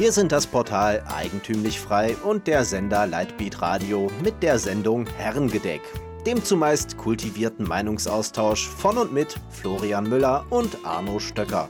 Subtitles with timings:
[0.00, 5.82] Wir sind das Portal Eigentümlich Frei und der Sender Lightbeat Radio mit der Sendung Herrengedeck,
[6.24, 11.68] dem zumeist kultivierten Meinungsaustausch von und mit Florian Müller und Arno Stöcker.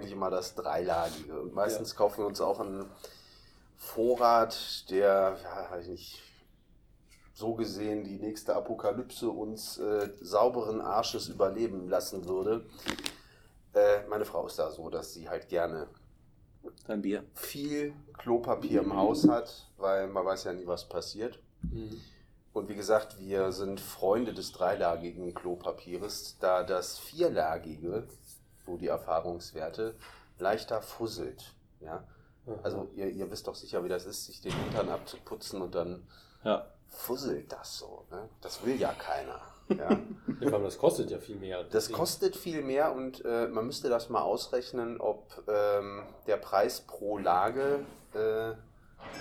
[0.00, 2.86] Eigentlich immer das Dreilagige und meistens kaufen wir uns auch einen
[3.76, 6.22] Vorrat, der, ja, weiß ich nicht,
[7.34, 12.66] so gesehen die nächste Apokalypse uns äh, sauberen Arsches überleben lassen würde.
[13.72, 15.86] Äh, meine Frau ist da so, dass sie halt gerne
[16.86, 17.24] Dein Bier.
[17.34, 21.38] viel Klopapier im Haus hat, weil man weiß ja nie, was passiert.
[22.52, 28.06] Und wie gesagt, wir sind Freunde des dreilagigen Klopapieres, da das vierlagige,
[28.70, 29.94] so die Erfahrungswerte,
[30.38, 31.54] leichter fusselt.
[31.80, 32.04] Ja?
[32.62, 36.06] Also ihr, ihr wisst doch sicher, wie das ist, sich den Hintern abzuputzen und dann
[36.44, 36.66] Ja.
[36.88, 38.04] fusselt das so.
[38.10, 38.28] Ne?
[38.40, 39.40] Das will ja keiner.
[39.68, 40.00] Ja?
[40.40, 41.64] Ja, das kostet ja viel mehr.
[41.64, 46.80] Das kostet viel mehr und äh, man müsste das mal ausrechnen, ob ähm, der Preis
[46.80, 48.52] pro Lage äh,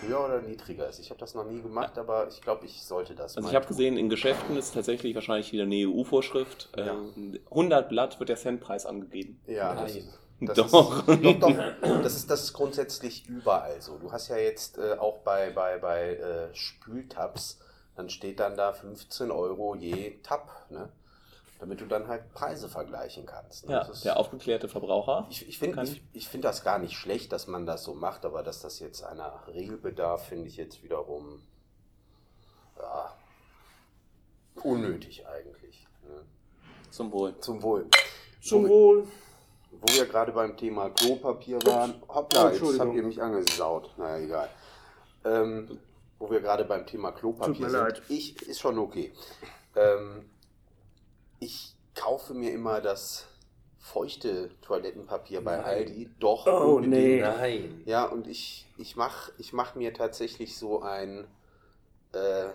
[0.01, 0.99] höher oder niedriger ist.
[0.99, 3.65] Ich habe das noch nie gemacht, aber ich glaube, ich sollte das Also ich habe
[3.67, 6.69] gesehen, in Geschäften ist tatsächlich wahrscheinlich wieder eine EU-Vorschrift.
[6.77, 6.93] Ja.
[6.93, 9.39] Ähm, 100 Blatt wird der Centpreis angegeben.
[9.47, 9.97] Ja, das,
[10.41, 11.07] das Doch.
[11.07, 12.01] Ist, doch, doch.
[12.01, 13.97] Das ist, das ist grundsätzlich überall so.
[13.97, 17.59] Du hast ja jetzt äh, auch bei, bei, bei äh, Spültabs,
[17.95, 20.89] dann steht dann da 15 Euro je Tab, ne?
[21.59, 23.67] Damit du dann halt Preise vergleichen kannst.
[23.67, 23.73] Ne?
[23.73, 25.27] Ja, Das ist- der aufgeklärte Verbraucher.
[25.29, 28.25] Ich, ich finde ich, ich find das gar nicht schlecht, dass man das so macht,
[28.25, 31.41] aber dass das jetzt einer Regel bedarf, finde ich jetzt wiederum
[32.77, 33.13] ja,
[34.63, 35.85] unnötig eigentlich.
[36.07, 36.21] Ne?
[36.89, 37.37] Zum Wohl.
[37.39, 37.87] Zum Wohl.
[38.41, 39.07] Zum wo, Wohl.
[39.81, 42.01] wo wir gerade beim Thema Klopapier waren.
[42.07, 43.93] Hoppla, Oh, jetzt habt ihr mich angesaut.
[43.97, 44.49] Naja, egal.
[45.25, 45.79] Ähm,
[46.17, 47.79] wo wir gerade beim Thema Klopapier Tut mir sind.
[47.81, 48.01] leid.
[48.07, 49.13] Ich, ist schon okay.
[49.75, 50.29] Ähm,
[51.39, 53.25] ich kaufe mir immer das
[53.77, 55.65] feuchte Toilettenpapier bei Nein.
[55.65, 56.09] Aldi.
[56.19, 56.91] Doch, Oh, unbedingt.
[57.03, 57.21] nee.
[57.21, 57.81] Nein.
[57.85, 61.27] Ja, und ich, ich mache ich mach mir tatsächlich so ein,
[62.13, 62.45] äh,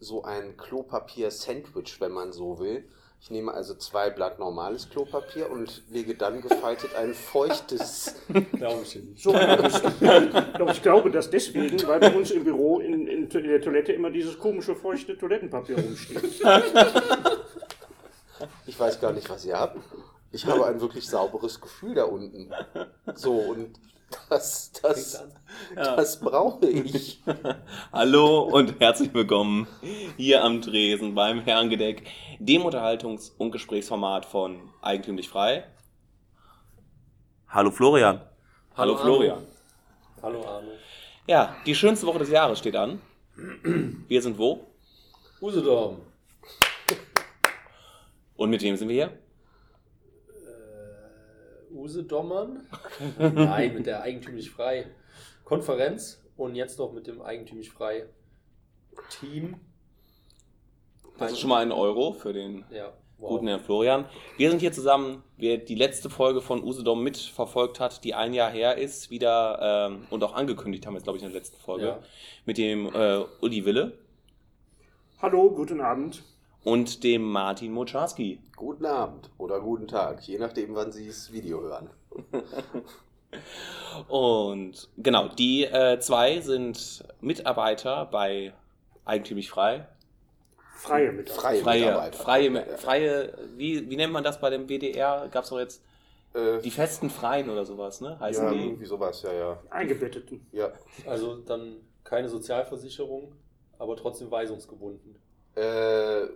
[0.00, 2.88] so ein Klopapier-Sandwich, wenn man so will.
[3.18, 8.14] Ich nehme also zwei Blatt normales Klopapier und lege dann gefaltet ein feuchtes.
[8.52, 9.22] Glaube ich nicht.
[9.22, 13.60] So, doch ich glaube das deswegen, weil bei uns im Büro in, in, in der
[13.62, 16.42] Toilette immer dieses komische feuchte Toilettenpapier rumsteht.
[18.66, 19.78] Ich weiß gar nicht, was ihr habt.
[20.32, 22.52] Ich habe ein wirklich sauberes Gefühl da unten.
[23.14, 23.78] So, und
[24.28, 25.24] das, das,
[25.74, 27.22] das brauche ich.
[27.92, 29.66] Hallo und herzlich willkommen
[30.16, 32.06] hier am Tresen beim Herrengedeck,
[32.38, 35.64] dem Unterhaltungs- und Gesprächsformat von Eigentümlich Frei.
[37.48, 38.20] Hallo Florian.
[38.76, 39.04] Hallo, Arno.
[39.04, 39.46] Florian.
[40.22, 40.72] Hallo Arno.
[41.26, 43.00] Ja, die schönste Woche des Jahres steht an.
[44.08, 44.66] Wir sind wo?
[45.40, 46.00] Usedom.
[48.36, 49.18] Und mit wem sind wir hier?
[51.70, 52.66] Äh, Usedommern?
[53.18, 54.86] Nein, mit der Eigentümlich Frei
[55.44, 58.06] Konferenz und jetzt noch mit dem Eigentümlich Frei
[59.20, 59.60] Team.
[61.18, 63.30] Das ist schon mal ein Euro für den Ja, wow.
[63.30, 64.04] guten Herrn Florian.
[64.36, 65.22] Wir sind hier zusammen.
[65.38, 70.06] Wer die letzte Folge von Usedom mitverfolgt hat, die ein Jahr her ist, wieder ähm,
[70.10, 72.02] und auch angekündigt haben es, glaube ich, in der letzten Folge, Ja.
[72.44, 73.98] mit dem äh, Uli Wille
[75.22, 76.22] Hallo, guten Abend.
[76.66, 78.40] Und dem Martin Moczarski.
[78.56, 81.90] Guten Abend oder guten Tag, je nachdem, wann Sie das Video hören.
[84.08, 88.52] Und genau, die äh, zwei sind Mitarbeiter bei
[89.04, 89.86] Eigentümlich Frei.
[90.74, 91.40] Freie Mitarbeiter.
[91.40, 92.18] Freie, Freie, Mitarbeiter.
[92.18, 95.28] freie, freie wie, wie nennt man das bei dem WDR?
[95.28, 95.84] Gab es doch jetzt
[96.34, 98.18] Äh, die festen Freien oder sowas, ne?
[98.18, 98.64] Heißen ja, die?
[98.64, 99.62] irgendwie sowas, ja, ja.
[99.70, 100.44] Eingebetteten.
[100.50, 100.72] ja.
[101.06, 103.36] Also dann keine Sozialversicherung,
[103.78, 105.16] aber trotzdem weisungsgebunden.
[105.54, 106.26] Äh,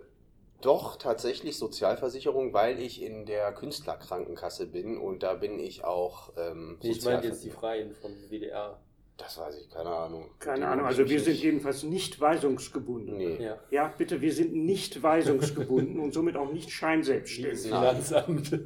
[0.61, 6.31] doch, tatsächlich Sozialversicherung, weil ich in der Künstlerkrankenkasse bin und da bin ich auch.
[6.37, 7.49] Ähm, ich meine jetzt die.
[7.49, 8.79] Freien von WDR.
[9.17, 10.31] Das weiß ich, keine Ahnung.
[10.39, 13.17] Keine Ahnung, also wir sind jedenfalls nicht weisungsgebunden.
[13.17, 13.37] Nee.
[13.39, 13.57] Ja.
[13.69, 17.61] Ja, bitte, wir sind nicht weisungsgebunden und somit auch nicht scheinselbstständig.
[17.61, 18.51] Finanzamt.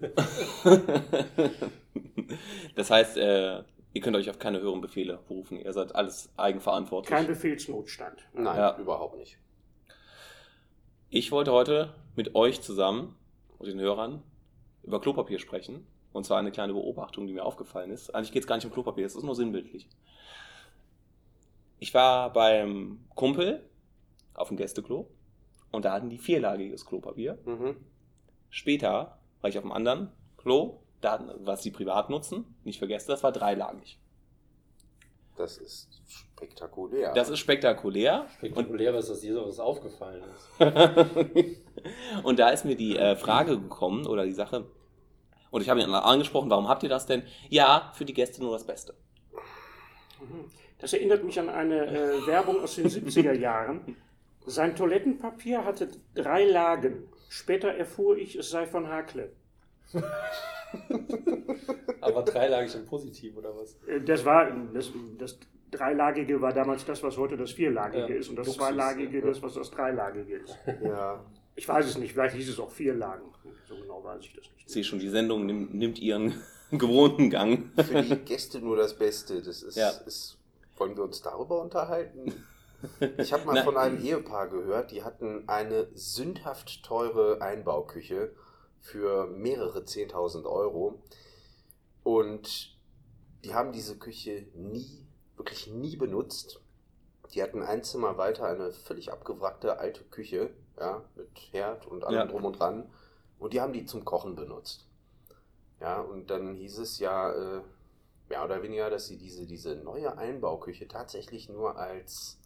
[2.76, 3.64] das heißt, äh,
[3.94, 5.60] ihr könnt euch auf keine höheren Befehle berufen.
[5.60, 7.10] Ihr seid alles eigenverantwortlich.
[7.10, 8.26] Kein Befehlsnotstand.
[8.34, 8.78] Nein, Ja.
[8.80, 9.38] überhaupt nicht.
[11.18, 13.16] Ich wollte heute mit euch zusammen
[13.58, 14.22] und den Hörern
[14.84, 15.88] über Klopapier sprechen.
[16.12, 18.14] Und zwar eine kleine Beobachtung, die mir aufgefallen ist.
[18.14, 19.88] Eigentlich geht es gar nicht um Klopapier, es ist nur sinnbildlich.
[21.80, 23.64] Ich war beim Kumpel
[24.34, 25.10] auf dem Gästeklo
[25.72, 27.38] und da hatten die vierlagiges Klopapier.
[27.46, 27.78] Mhm.
[28.50, 33.24] Später war ich auf einem anderen Klo, dann, was sie privat nutzen, nicht vergessen, das
[33.24, 33.98] war dreilagig.
[35.38, 37.14] Das ist spektakulär.
[37.14, 38.28] Das ist spektakulär.
[38.38, 40.50] Spektakulär ist, dass dir sowas aufgefallen ist.
[42.24, 44.66] und da ist mir die äh, Frage gekommen, oder die Sache,
[45.52, 47.24] und ich habe ihn angesprochen, warum habt ihr das denn?
[47.50, 48.94] Ja, für die Gäste nur das Beste.
[50.80, 53.96] Das erinnert mich an eine äh, Werbung aus den 70er Jahren.
[54.46, 57.08] Sein Toilettenpapier hatte drei Lagen.
[57.30, 59.32] Später erfuhr ich, es sei von Hakle.
[62.02, 63.76] Aber dreilagig und positiv, oder was?
[63.88, 65.38] Äh, Das war das, das
[65.72, 68.30] Dreilagige war damals das, was heute das Vierlagige Ja, ist.
[68.30, 69.26] Und das Luxus, Zweilagige ja.
[69.26, 70.58] das, was das Dreilagige ist.
[70.84, 71.24] ja.
[71.58, 73.32] Ich weiß es nicht, vielleicht hieß es auch vier Lagen.
[73.68, 74.66] So genau weiß ich das nicht.
[74.68, 76.34] Ich sehe schon, die Sendung nimmt, nimmt ihren
[76.72, 77.72] gewohnten Gang.
[77.78, 79.42] Für die Gäste nur das Beste.
[79.42, 79.90] Das ist, Ja.
[80.06, 80.38] ist
[80.78, 82.34] wollen wir uns darüber unterhalten?
[83.18, 88.32] Ich habe mal Na- von einem Ehepaar gehört, die hatten eine sündhaft teure Einbauküche
[88.86, 91.02] für mehrere 10.000 Euro.
[92.04, 92.78] Und
[93.44, 95.06] die haben diese Küche nie,
[95.36, 96.62] wirklich nie benutzt.
[97.34, 102.16] Die hatten ein Zimmer weiter eine völlig abgewrackte alte Küche, ja, mit Herd und allem
[102.16, 102.26] Ja.
[102.28, 102.88] drum und dran.
[103.40, 104.88] Und die haben die zum Kochen benutzt.
[105.82, 107.62] Ja, und dann hieß es ja, äh,
[108.30, 112.40] mehr oder weniger, dass sie diese, diese neue Einbauküche tatsächlich nur als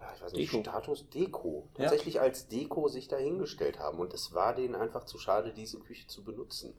[0.00, 0.62] ja, ich weiß nicht, Deko.
[0.62, 1.84] Status Deko, Ja.
[1.84, 3.98] tatsächlich als Deko sich dahingestellt haben.
[3.98, 6.74] Und es war denen einfach zu schade, diese Küche zu benutzen.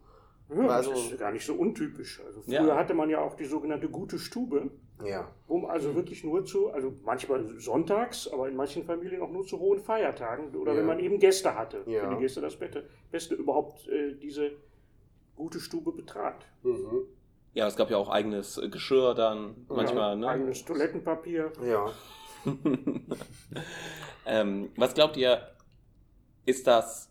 [0.49, 2.21] Ja, das Also- ist gar nicht so untypisch.
[2.25, 2.61] Also Ja.
[2.61, 4.69] früher hatte man ja auch die sogenannte gute Stube,
[5.03, 9.31] Ja, wo man also wirklich nur zu, also manchmal sonntags, aber in manchen Familien auch
[9.31, 10.77] nur zu hohen Feiertagen oder Ja.
[10.77, 11.81] wenn man eben Gäste hatte.
[11.87, 12.01] Ja.
[12.07, 14.51] Für die Gäste das Beste, Beste überhaupt äh, diese
[15.35, 16.45] gute Stube betrat.
[17.55, 20.15] Ja, es gab ja auch eigenes äh, Geschirr dann manchmal.
[20.17, 20.27] Ne?
[20.27, 21.51] Eigenes Toilettenpapier.
[21.65, 21.91] ja.
[24.25, 25.51] Ähm, was glaubt ihr,
[26.45, 27.09] ist das,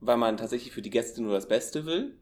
[0.00, 2.16] weil man tatsächlich für die Gäste nur das Beste will?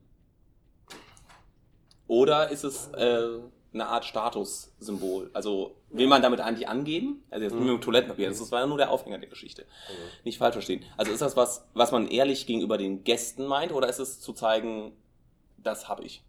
[2.06, 3.40] Oder ist es äh,
[3.72, 5.30] eine Art Statussymbol?
[5.34, 7.22] Also will man damit eigentlich angeben?
[7.30, 9.66] Also jetzt nur mit dem Toilettenpapier, das war ja nur der Aufhänger der Geschichte.
[10.24, 10.84] Nicht falsch verstehen.
[10.96, 14.32] Also ist das was, was man ehrlich gegenüber den Gästen meint, oder ist es zu
[14.32, 14.92] zeigen,
[15.58, 16.24] das habe ich?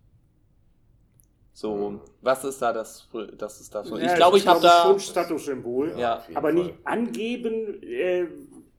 [1.54, 2.01] So, Mhm.
[2.22, 3.10] was ist da das?
[3.38, 3.90] Das ist das.
[3.90, 4.84] Ja, ich glaube, ich habe glaube da.
[4.84, 5.94] schon Statussymbol.
[5.98, 8.28] Ja, Aber nicht angeben äh,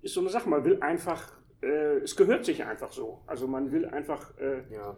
[0.02, 0.49] ist so eine Sache.
[0.49, 1.31] Man will einfach,
[1.62, 3.20] äh, es gehört sich einfach so.
[3.26, 4.96] Also man will einfach äh, Ja,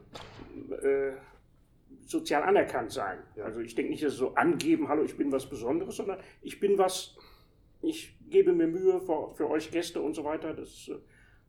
[0.82, 1.12] äh,
[2.06, 3.19] sozial anerkannt sein.
[3.42, 6.60] Also ich denke nicht, dass es so angeben, hallo, ich bin was Besonderes, sondern ich
[6.60, 7.16] bin was,
[7.80, 10.52] ich gebe mir Mühe für, für euch Gäste und so weiter.
[10.54, 10.96] Das äh,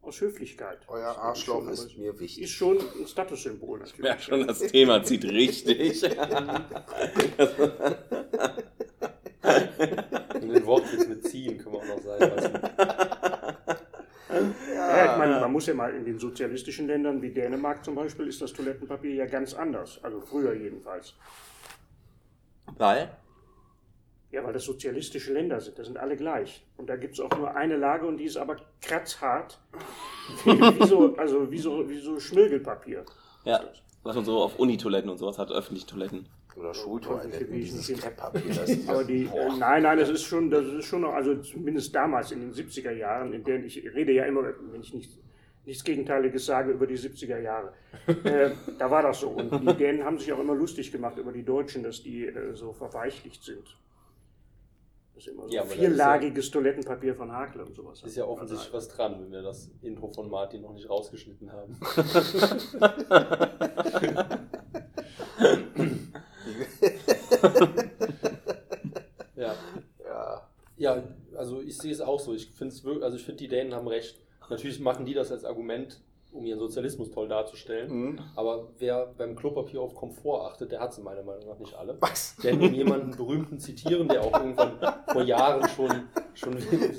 [0.04, 0.80] aus Höflichkeit.
[0.88, 2.44] euer Das Arschloch schon, ist mir wichtig.
[2.44, 4.06] Ist schon ein Statussymbol natürlich.
[4.06, 6.04] Ja, schon das Thema zieht richtig.
[9.44, 12.54] Und den Wortwitz mit ziehen können wir auch noch sein lassen.
[14.74, 18.28] Ja, ich meine, man muss ja mal in den sozialistischen Ländern wie Dänemark zum Beispiel
[18.28, 20.00] ist das Toilettenpapier ja ganz anders.
[20.04, 21.14] Also früher jedenfalls.
[22.78, 23.12] Weil?
[24.34, 25.78] Ja, weil das sozialistische Länder sind.
[25.78, 26.66] Das sind alle gleich.
[26.78, 29.60] Und da gibt es auch nur eine Lage und die ist aber kratzhart.
[30.44, 33.06] wie, so, also wie so, wie so Schmirgelpapier.
[33.46, 33.64] Ja,
[34.02, 36.26] was man so auf Unitoiletten und sowas hat, öffentliche Toiletten.
[36.56, 37.88] Oder Schultoiletten, dieses.
[38.00, 38.42] Krepppapier.
[38.88, 42.32] Aber die, äh, nein, nein, das ist schon, das ist schon noch, also zumindest damals
[42.32, 45.12] in den 70er Jahren, in denen ich rede ja immer, wenn ich nicht,
[45.64, 47.74] nichts Gegenteiliges sage über die 70er Jahre.
[48.24, 49.30] Äh, da war das so.
[49.30, 52.56] Und die Dänen haben sich auch immer lustig gemacht über die Deutschen, dass die äh,
[52.56, 53.78] so verweichlicht sind.
[55.16, 58.02] Das ist immer so Ja, vierlagiges Toilettenpapier von Hakle und sowas.
[58.02, 61.78] Ist ja offensichtlich was dran, wenn wir das Intro von Martin noch nicht rausgeschnitten haben.
[69.36, 69.56] ja.
[70.06, 71.04] ja, Ja,
[71.36, 72.34] also ich sehe es auch so.
[72.34, 74.20] Ich finde also ich finde die Dänen haben recht.
[74.50, 76.02] Natürlich machen die das als Argument,
[76.34, 77.92] um ihren Sozialismus toll darzustellen.
[77.92, 78.20] Mhm.
[78.36, 81.98] Aber wer beim Klopapier auf Komfort achtet, der hat sie meiner Meinung nach nicht alle.
[82.00, 82.36] Was?
[82.44, 84.80] Denn um jemanden berühmten zitieren, der auch irgendwann
[85.12, 85.92] vor Jahren schon,
[86.34, 86.56] schon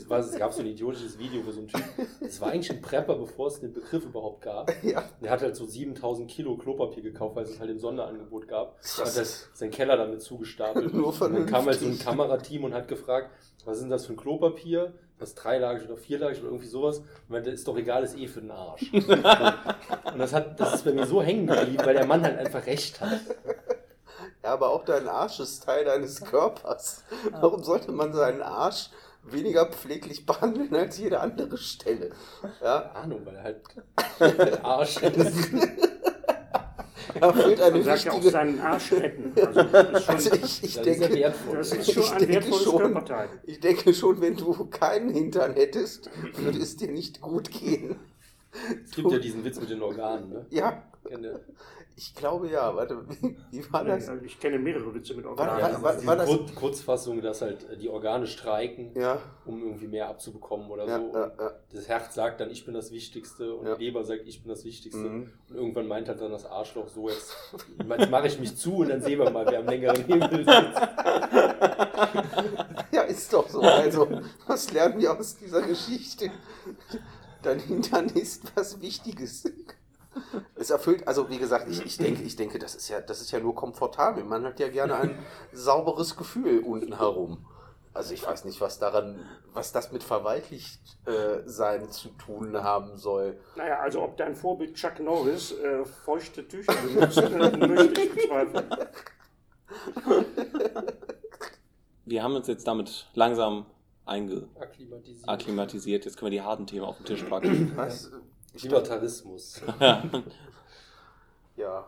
[0.09, 1.83] was, es gab so ein idiotisches Video, wo so ein Typ,
[2.21, 4.71] es war eigentlich ein Prepper, bevor es den Begriff überhaupt gab.
[4.85, 5.03] Ja.
[5.23, 8.77] Der hat halt so 7000 Kilo Klopapier gekauft, weil es halt im Sonderangebot gab.
[8.77, 10.93] Und hat das, seinen Keller damit zugestapelt.
[10.95, 12.05] Nur und dann kam halt so ein vernünftig.
[12.05, 13.31] Kamerateam und hat gefragt,
[13.65, 14.93] was ist denn das für ein Klopapier?
[15.19, 16.99] Was dreilagig oder vierlagig oder irgendwie sowas?
[16.99, 18.93] Und meinte, ist doch egal, ist eh für den Arsch.
[18.93, 22.67] und das, hat, das ist bei mir so hängen geblieben, weil der Mann halt einfach
[22.67, 23.21] recht hat.
[24.43, 27.05] Ja, aber auch dein Arsch ist Teil deines Körpers.
[27.31, 28.91] Warum sollte man seinen Arsch
[29.23, 32.11] weniger pfleglich behandeln als jede andere Stelle?
[32.63, 33.63] Ja, Ahnung, weil er halt
[34.39, 35.51] der Arsch ist.
[37.15, 38.31] Er erfüllt eine Man sagt ja auch wichtige...
[38.33, 39.33] seinen Arsch retten.
[39.37, 41.57] Also das ist schon, Also ich, ich, Das ist denke, wertvoll.
[41.57, 42.77] das ist schon ich ein denke wertvolles schon.
[42.79, 43.29] Körperteil.
[43.45, 47.97] ich denke schon, wenn du keinen Hintern hättest, würde es dir nicht gut gehen.
[48.85, 50.47] Es gibt ja diesen Witz mit den Organen, ne?
[50.51, 50.83] Ja?
[51.97, 52.75] Ich glaube ja.
[52.75, 54.11] Warte, wie, wie war das?
[54.25, 55.63] Ich kenne mehrere Witze mit War- Organen.
[55.63, 59.19] war- Ja, war- diese war das- Kur- Kurzfassung, dass halt äh, die Organe streiken, Ja,
[59.45, 61.13] um irgendwie mehr abzubekommen oder ja, so.
[61.15, 61.51] ja, Und ja.
[61.73, 63.77] das Herz sagt dann, ich bin das Wichtigste und Ja.
[63.77, 65.01] die Leber sagt, ich bin das Wichtigste.
[65.03, 65.31] Mhm.
[65.51, 67.35] Und irgendwann meint halt dann das Arschloch so, jetzt,
[67.89, 70.49] jetzt mache ich mich zu und dann sehen wir mal, wer am längeren Hebel sitzt.
[72.93, 73.61] Ja, ist doch so.
[73.61, 74.07] Also,
[74.47, 76.31] was lernen wir aus dieser Geschichte?
[77.43, 79.45] Dein Hintern ist was Wichtiges.
[80.55, 83.31] Es erfüllt, also wie gesagt, ich, ich denke, ich denke, das ist ja, das ist
[83.31, 84.25] ja nur komfortabel.
[84.25, 85.19] Man hat ja gerne ein
[85.53, 87.47] sauberes Gefühl unten herum.
[87.93, 89.21] Also ich weiß nicht, was daran,
[89.53, 93.39] was das mit verweichlicht äh, sein zu tun haben soll.
[93.55, 98.67] Naja, also ob dein Vorbild Chuck Norris äh, feuchte Tücher benutzt, äh, möchte ich bezweifeln.
[102.05, 103.67] Wir haben uns jetzt damit langsam
[104.07, 105.29] Akklimatisiert.
[105.29, 106.05] eingaklimatisiert.
[106.05, 107.73] Jetzt können wir die harten Themen auf den Tisch packen.
[107.77, 108.11] Was?
[108.55, 109.61] Libertarismus.
[111.57, 111.87] ja.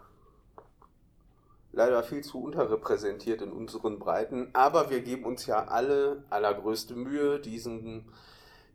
[1.72, 7.38] Leider viel zu unterrepräsentiert in unseren Breiten, aber wir geben uns ja alle allergrößte Mühe,
[7.38, 8.06] diesen,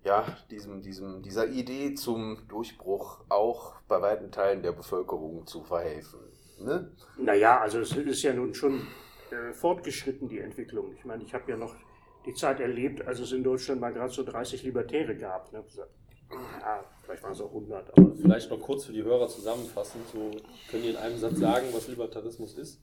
[0.04, 6.20] ja, diesem, diesem, dieser Idee zum Durchbruch auch bei weiten Teilen der Bevölkerung zu verhelfen.
[6.60, 6.92] Ne?
[7.18, 8.86] Naja, also es ist ja nun schon
[9.32, 10.94] äh, fortgeschritten, die Entwicklung.
[10.96, 11.76] Ich meine, ich habe ja noch
[12.26, 15.52] die Zeit erlebt, als es in Deutschland mal gerade so 30 Libertäre gab.
[15.52, 15.64] Ne?
[16.62, 20.32] Ja, vielleicht waren es auch 100, aber Vielleicht noch kurz für die Hörer zusammenfassend, so
[20.70, 22.80] können die in einem Satz sagen, was Libertarismus ist?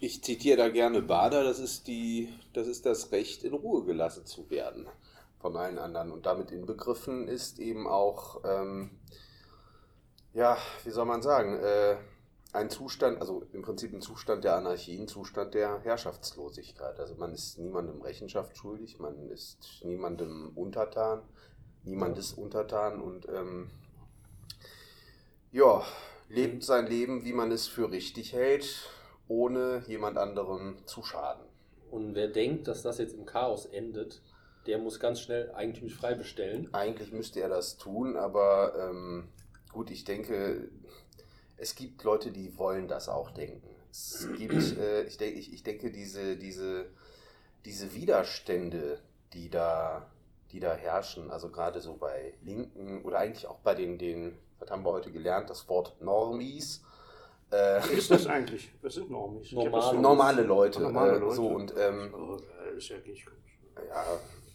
[0.00, 4.26] Ich zitiere da gerne Bader, das ist, die, das ist das Recht, in Ruhe gelassen
[4.26, 4.88] zu werden
[5.38, 6.10] von allen anderen.
[6.10, 8.90] Und damit inbegriffen ist eben auch, ähm,
[10.32, 11.98] ja, wie soll man sagen, äh,
[12.52, 16.98] ein Zustand, also im Prinzip ein Zustand der Anarchie, ein Zustand der Herrschaftslosigkeit.
[16.98, 21.22] Also man ist niemandem Rechenschaft schuldig, man ist niemandem untertan,
[21.84, 23.70] niemand ist untertan und ähm,
[25.50, 25.84] ja,
[26.28, 28.88] lebt sein Leben, wie man es für richtig hält,
[29.28, 31.44] ohne jemand anderem zu schaden.
[31.90, 34.22] Und wer denkt, dass das jetzt im Chaos endet,
[34.66, 36.72] der muss ganz schnell eigentümlich frei bestellen.
[36.72, 39.28] Eigentlich müsste er das tun, aber ähm,
[39.72, 40.68] gut, ich denke,
[41.56, 43.68] es gibt Leute, die wollen das auch denken.
[43.90, 46.86] Es gibt, äh, ich, denke, ich, ich denke, diese, diese,
[47.64, 49.00] diese Widerstände,
[49.32, 50.10] die da,
[50.52, 54.70] die da herrschen, also gerade so bei Linken oder eigentlich auch bei den, den was
[54.70, 56.82] haben wir heute gelernt, das Wort Normies.
[57.50, 58.70] Äh, was ist das eigentlich?
[58.80, 60.80] Was sind das Normale- normale Leute.
[60.80, 61.34] Normale äh, Leute.
[61.36, 62.12] So und ähm,
[62.66, 63.34] das ist ja nicht gut.
[63.88, 64.04] ja,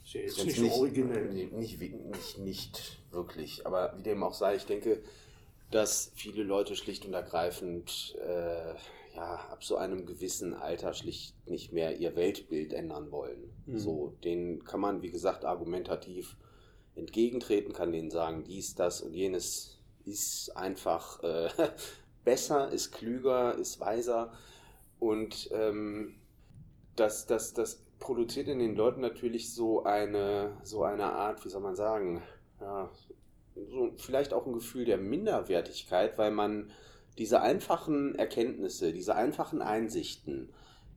[0.03, 1.25] Ist ja jetzt nicht, nicht, so originell.
[1.25, 3.65] Nicht, nicht, nicht wirklich.
[3.65, 5.01] Aber wie dem auch sei, ich denke,
[5.71, 8.73] dass viele Leute schlicht und ergreifend äh,
[9.17, 13.51] ja, ab so einem gewissen Alter schlicht nicht mehr ihr Weltbild ändern wollen.
[13.65, 13.79] Mhm.
[13.79, 16.37] So, denen kann man, wie gesagt, argumentativ
[16.93, 21.49] entgegentreten, kann denen sagen, dies, das und jenes ist einfach äh,
[22.25, 24.33] besser, ist klüger, ist weiser.
[24.99, 26.19] Und ähm,
[26.95, 31.61] das, das, das produziert in den Leuten natürlich so eine, so eine Art, wie soll
[31.61, 32.21] man sagen,
[32.61, 32.91] ja,
[33.55, 36.69] so vielleicht auch ein Gefühl der Minderwertigkeit, weil man
[37.17, 40.49] diese einfachen Erkenntnisse, diese einfachen Einsichten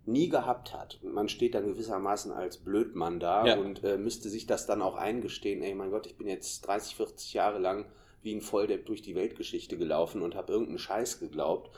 [0.06, 0.98] nie gehabt hat.
[1.02, 3.58] Und man steht dann gewissermaßen als Blödmann da Ja.
[3.58, 6.96] und äh, müsste sich das dann auch eingestehen, ey mein Gott, ich bin jetzt 30,
[6.96, 7.86] 40 Jahre lang
[8.22, 11.70] wie ein Volldepp durch die Weltgeschichte gelaufen und habe irgendeinen Scheiß geglaubt.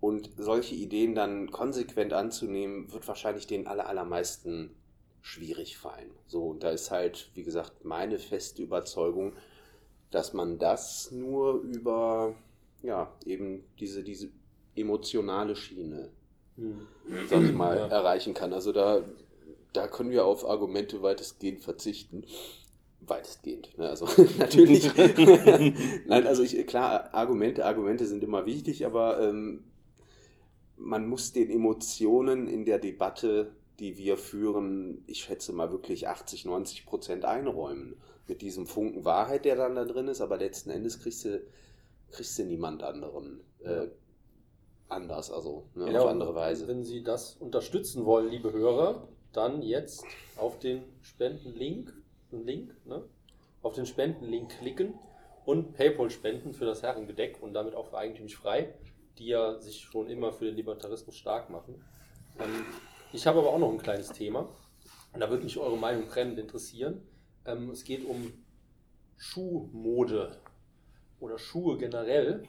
[0.00, 4.70] Und solche Ideen dann konsequent anzunehmen, wird wahrscheinlich den aller, allermeisten
[5.22, 6.10] schwierig fallen.
[6.28, 9.34] So, und da ist halt, wie gesagt, meine feste Überzeugung,
[10.12, 12.34] dass man das nur über,
[12.82, 14.30] ja, eben diese, diese
[14.76, 16.10] emotionale Schiene,
[17.28, 17.86] sag ich mal, Ja.
[17.88, 18.52] erreichen kann.
[18.52, 19.02] Also da,
[19.72, 22.24] da können wir auf Argumente weitestgehend verzichten.
[23.00, 23.76] Weitestgehend.
[23.78, 23.88] Ne?
[23.88, 24.06] Also
[24.38, 24.90] natürlich.
[26.06, 29.64] Nein, also ich, klar, Argumente, Argumente sind immer wichtig, aber ähm,
[30.76, 36.44] man muss den Emotionen in der Debatte, die wir führen, ich schätze mal wirklich 80,
[36.44, 37.96] 90 Prozent einräumen.
[38.26, 41.40] Mit diesem Funken Wahrheit, der dann da drin ist, aber letzten Endes kriegst du,
[42.10, 43.88] kriegst du niemand anderen äh,
[44.88, 46.68] anders, also ne, Ja, auf andere Weise.
[46.68, 50.04] Wenn Sie das unterstützen wollen, liebe Hörer, dann jetzt
[50.36, 51.92] auf den Spendenlink,
[52.30, 53.04] Link, ne?
[53.62, 54.94] auf den Spendenlink klicken
[55.44, 58.74] und PayPal spenden für das Herrengedeck und damit auch für Eigentümlich Frei,
[59.18, 61.82] die ja sich schon immer für den Libertarismus stark machen.
[62.38, 62.64] Ähm,
[63.12, 64.48] ich habe aber auch noch ein kleines Thema
[65.12, 67.02] und da würde mich eure Meinung brennend interessieren.
[67.44, 68.32] Ähm, es geht um
[69.16, 70.38] Schuhmode
[71.20, 72.44] oder Schuhe generell.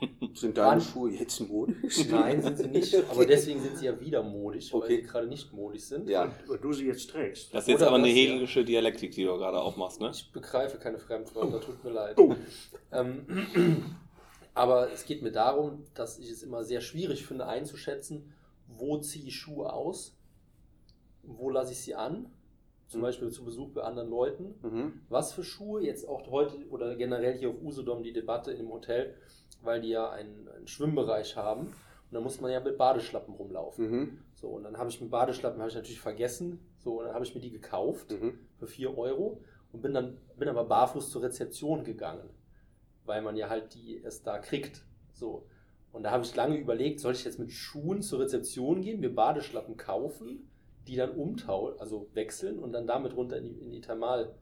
[0.34, 0.80] Sind deine Wann?
[0.80, 2.06] Schuhe jetzt modisch?
[2.10, 2.92] Nein, sind sie nicht.
[3.08, 4.96] Aber deswegen sind sie ja wieder modisch, weil Okay.
[4.96, 6.08] sie gerade nicht modisch sind.
[6.08, 6.32] Ja.
[6.48, 7.54] Weil du sie jetzt trägst.
[7.54, 8.22] Das ist jetzt Oder aber eine das, ja.
[8.22, 10.10] hegelische Dialektik, die du gerade aufmachst, ne?
[10.12, 12.18] Ich begreife keine Fremdwörter, tut mir leid.
[12.18, 12.34] Oh.
[12.90, 13.26] Ähm,
[14.54, 18.32] aber es geht mir darum, dass ich es immer sehr schwierig finde einzuschätzen,
[18.66, 20.16] wo ziehe ich Schuhe aus,
[21.22, 22.26] wo lasse ich sie an,
[22.92, 23.04] zum Mhm.
[23.04, 24.54] Beispiel zu Besuch bei anderen Leuten.
[24.62, 25.00] Mhm.
[25.08, 29.14] Was für Schuhe, jetzt auch heute oder generell hier auf Usedom die Debatte im Hotel,
[29.62, 31.66] weil die ja einen, einen Schwimmbereich haben.
[31.68, 33.90] Und da muss man ja mit Badeschlappen rumlaufen.
[33.90, 34.18] Mhm.
[34.34, 36.60] So, und dann habe ich mit Badeschlappen habe ich natürlich vergessen.
[36.78, 38.38] So, und dann habe ich mir die gekauft Mhm.
[38.58, 39.40] für 4 Euro
[39.72, 42.28] und bin dann bin aber barfuß zur Rezeption gegangen,
[43.06, 44.84] weil man ja halt die erst da kriegt.
[45.12, 45.46] So.
[45.92, 49.14] Und da habe ich lange überlegt, soll ich jetzt mit Schuhen zur Rezeption gehen, mir
[49.14, 50.50] Badeschlappen kaufen,
[50.86, 54.34] die dann umtauschen, also wechseln und dann damit runter in die, in die Thermal,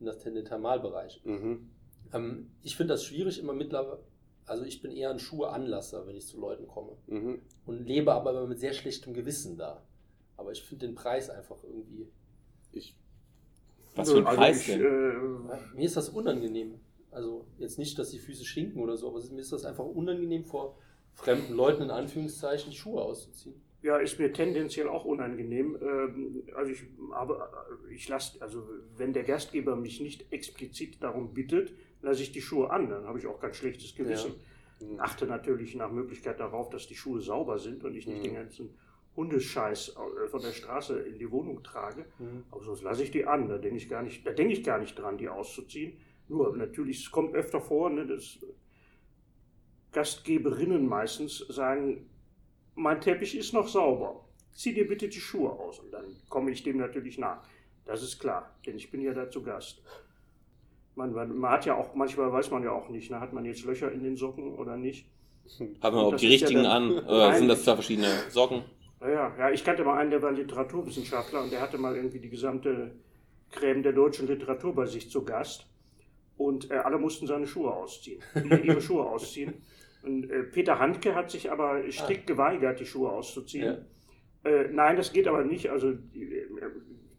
[0.00, 1.20] in, das, in den Thermalbereich.
[1.24, 1.70] Mhm.
[2.12, 4.00] Ähm, ich finde das schwierig immer mittlerweile.
[4.46, 6.96] Also ich bin eher ein Schuheanlasser, wenn ich zu Leuten komme.
[7.06, 7.42] Mhm.
[7.66, 9.82] Und lebe aber immer mit sehr schlechtem Gewissen da.
[10.36, 12.08] Aber ich finde den Preis einfach irgendwie.
[12.72, 12.96] Ich,
[13.94, 14.80] Was für ein Also Preis ich, denn?
[15.50, 16.80] Äh, Mir ist das unangenehm.
[17.10, 20.44] Also jetzt nicht, dass die Füße stinken oder so, aber mir ist das einfach unangenehm,
[20.44, 20.76] vor
[21.14, 23.60] fremden Leuten in Anführungszeichen die Schuhe auszuziehen.
[23.80, 25.78] Ja, ist mir tendenziell auch unangenehm.
[25.80, 26.82] Ähm, Also ich,
[27.12, 27.48] aber
[27.90, 28.66] ich lasse, also
[28.96, 33.18] wenn der Gastgeber mich nicht explizit darum bittet, lasse ich die Schuhe an, dann habe
[33.18, 34.32] ich auch kein schlechtes Gewissen.
[34.80, 34.98] Mhm.
[35.00, 38.22] Achte natürlich nach Möglichkeit darauf, dass die Schuhe sauber sind und ich nicht Mhm.
[38.24, 38.78] den ganzen
[39.16, 42.04] Hundescheiß äh, von der Straße in die Wohnung trage.
[42.18, 42.44] Mhm.
[42.50, 43.48] Aber sonst lasse ich die an.
[43.48, 45.98] Da denke ich gar nicht, da denke ich gar nicht dran, die auszuziehen.
[46.28, 48.38] Nur natürlich, es kommt öfter vor, ne, dass
[49.92, 52.08] Gastgeberinnen meistens sagen,
[52.78, 54.24] mein Teppich ist noch sauber.
[54.52, 55.78] Zieh dir bitte die Schuhe aus.
[55.80, 57.42] Und dann komme ich dem natürlich nach.
[57.84, 59.82] Das ist klar, denn ich bin ja da zu Gast.
[60.94, 63.44] Man, man, man hat ja auch, manchmal weiß man ja auch nicht, ne, hat man
[63.44, 65.06] jetzt Löcher in den Socken oder nicht.
[65.58, 66.98] Haben wir überhaupt die ist ja richtigen dann- an?
[67.06, 67.38] Oder Nein.
[67.38, 68.64] sind das zwei verschiedene Socken?
[69.00, 72.28] Naja, ja, ich kannte mal einen, der war Literaturwissenschaftler und der hatte mal irgendwie die
[72.28, 72.90] gesamte
[73.52, 75.66] Creme der deutschen Literatur bei sich zu Gast.
[76.36, 78.20] Und äh, alle mussten seine Schuhe ausziehen,
[78.62, 79.54] ihre Schuhe ausziehen.
[80.02, 83.84] Und äh, Peter Handke hat sich aber strikt geweigert, die Schuhe auszuziehen.
[84.44, 85.70] Äh, nein, das geht aber nicht.
[85.70, 86.46] Also die, äh,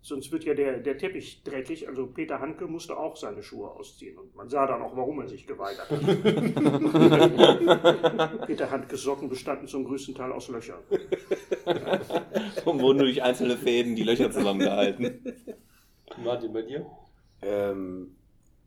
[0.01, 1.87] sonst wird ja der, der Teppich dreckig.
[1.87, 4.17] Also Peter Handke musste auch seine Schuhe ausziehen.
[4.17, 5.99] Und man sah dann auch, warum er sich geweigert hat.
[8.47, 10.79] Peter Handkes Socken bestanden zum größten Teil aus Löchern.
[12.65, 15.19] Und wurden durch einzelne Fäden die Löcher zusammengehalten.
[16.23, 16.85] Martin, bei dir?
[17.41, 18.15] ähm,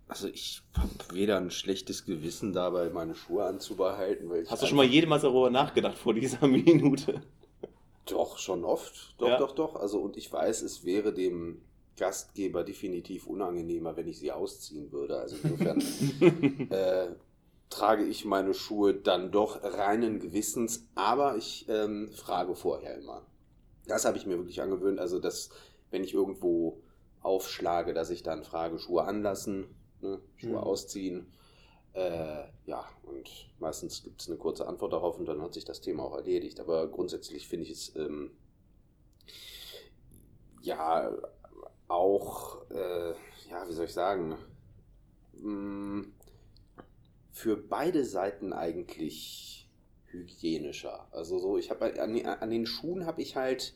[0.09, 4.29] also ich habe weder ein schlechtes Gewissen dabei, meine Schuhe anzubehalten.
[4.29, 7.23] Weil Hast du schon mal jemals darüber nachgedacht vor dieser Minute?
[8.07, 9.15] Doch, schon oft.
[9.19, 9.38] Doch, Ja.
[9.38, 9.77] doch, doch.
[9.77, 11.62] Also, und ich weiß, es wäre dem
[11.97, 15.19] Gastgeber definitiv unangenehmer, wenn ich sie ausziehen würde.
[15.19, 15.81] Also insofern
[16.71, 17.09] äh,
[17.71, 23.23] trage ich meine Schuhe dann doch reinen Gewissens, aber ich ähm, frage vorher immer.
[23.87, 24.99] Das habe ich mir wirklich angewöhnt.
[24.99, 25.51] Also, dass,
[25.91, 26.83] wenn ich irgendwo
[27.21, 29.67] aufschlage, dass ich dann frage, Schuhe anlassen,
[30.03, 30.62] ne, Schuhe Mhm.
[30.62, 31.33] ausziehen.
[31.95, 35.81] Äh, ja, und meistens gibt es eine kurze Antwort darauf und dann hat sich das
[35.81, 36.61] Thema auch erledigt.
[36.61, 38.33] Aber grundsätzlich finde ich es ähm,
[40.62, 41.11] ja
[41.88, 43.11] auch, äh,
[43.51, 44.37] ja, wie soll ich sagen,
[45.35, 46.07] mh,
[47.31, 49.69] für beide Seiten eigentlich
[50.07, 51.07] hygienischer.
[51.12, 53.75] Also so, ich habe an, an den Schuhen habe ich halt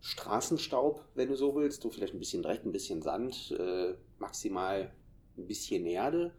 [0.00, 4.92] Straßenstaub, wenn du so willst, du vielleicht ein bisschen Dreck, ein bisschen Sand, äh, maximal
[5.38, 6.32] ein bisschen Erde.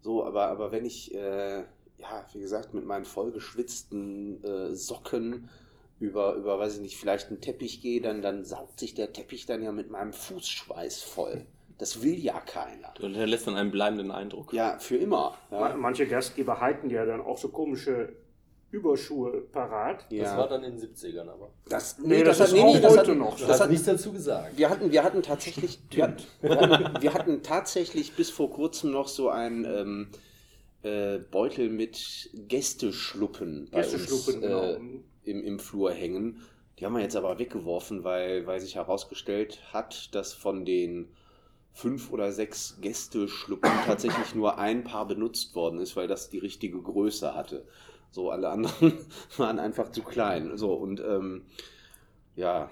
[0.00, 1.60] So, aber, aber wenn ich, äh,
[1.98, 5.48] ja, wie gesagt, mit meinen vollgeschwitzten äh, Socken
[6.00, 9.46] über, über, weiß ich nicht, vielleicht einen Teppich gehe, dann, dann saugt sich der Teppich
[9.46, 11.46] dann ja mit meinem Fußschweiß voll.
[11.78, 12.92] Das will ja keiner.
[12.94, 14.52] Du hinterlässt dann einen bleibenden Eindruck.
[14.52, 15.36] Ja, für immer.
[15.50, 15.74] Ja.
[15.76, 18.14] Manche Gastgeber halten ja dann auch so komische
[18.72, 20.06] Überschuhe parat.
[20.10, 20.38] Das ja.
[20.38, 21.50] war dann in den 70ern aber.
[21.68, 23.38] Das, Nee, das ist hat- auch das heute hat- noch.
[23.38, 24.56] Das hast hat, nichts dazu gesagt.
[24.56, 26.22] wir hatten, wir hatten tatsächlich, wir hatten,
[27.02, 30.08] wir hatten, tatsächlich bis vor kurzem noch so einen ähm,
[30.82, 34.62] äh, Beutel mit Gästeschluppen bei Gästeschluppen, uns genau.
[34.62, 34.80] äh,
[35.24, 36.40] im, im Flur hängen.
[36.78, 41.08] Die haben wir jetzt aber weggeworfen, weil, weil sich herausgestellt hat, dass von den
[41.74, 46.80] fünf oder sechs Gästeschluppen tatsächlich nur ein Paar benutzt worden ist, weil das die richtige
[46.80, 47.64] Größe hatte.
[48.12, 48.98] So, alle anderen
[49.38, 50.56] waren einfach zu klein.
[50.56, 51.46] So, und ähm,
[52.36, 52.70] ja,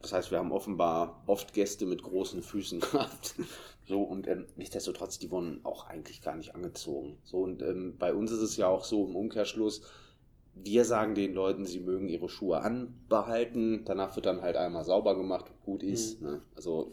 [0.00, 3.34] das heißt, wir haben offenbar oft Gäste mit großen Füßen gehabt.
[3.86, 7.18] So, und ähm, nichtsdestotrotz, die wurden auch eigentlich gar nicht angezogen.
[7.24, 9.82] So, und ähm, bei uns ist es ja auch so im Umkehrschluss,
[10.54, 15.16] wir sagen den Leuten, sie mögen ihre Schuhe anbehalten, danach wird dann halt einmal sauber
[15.16, 16.20] gemacht gut ist.
[16.20, 16.42] Ne?
[16.56, 16.92] Also,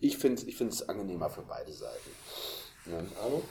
[0.00, 2.10] ich finde es ich find's angenehmer für beide Seiten.
[2.86, 3.04] Ne?
[3.22, 3.42] Arno?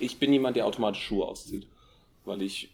[0.00, 1.66] Ich bin jemand, der automatisch Schuhe auszieht.
[2.24, 2.70] Weil ich,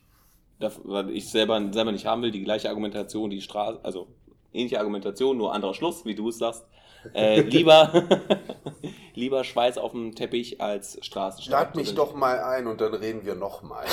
[0.59, 4.09] weil ich selber, selber nicht haben will, die gleiche Argumentation, die Straße, also
[4.53, 6.65] ähnliche Argumentation, nur anderer Schluss, wie du es sagst.
[7.13, 7.93] Äh, lieber,
[9.15, 11.53] lieber Schweiß auf dem Teppich als Straßenstaub.
[11.53, 13.85] Lad mich doch mal ein und dann reden wir nochmal.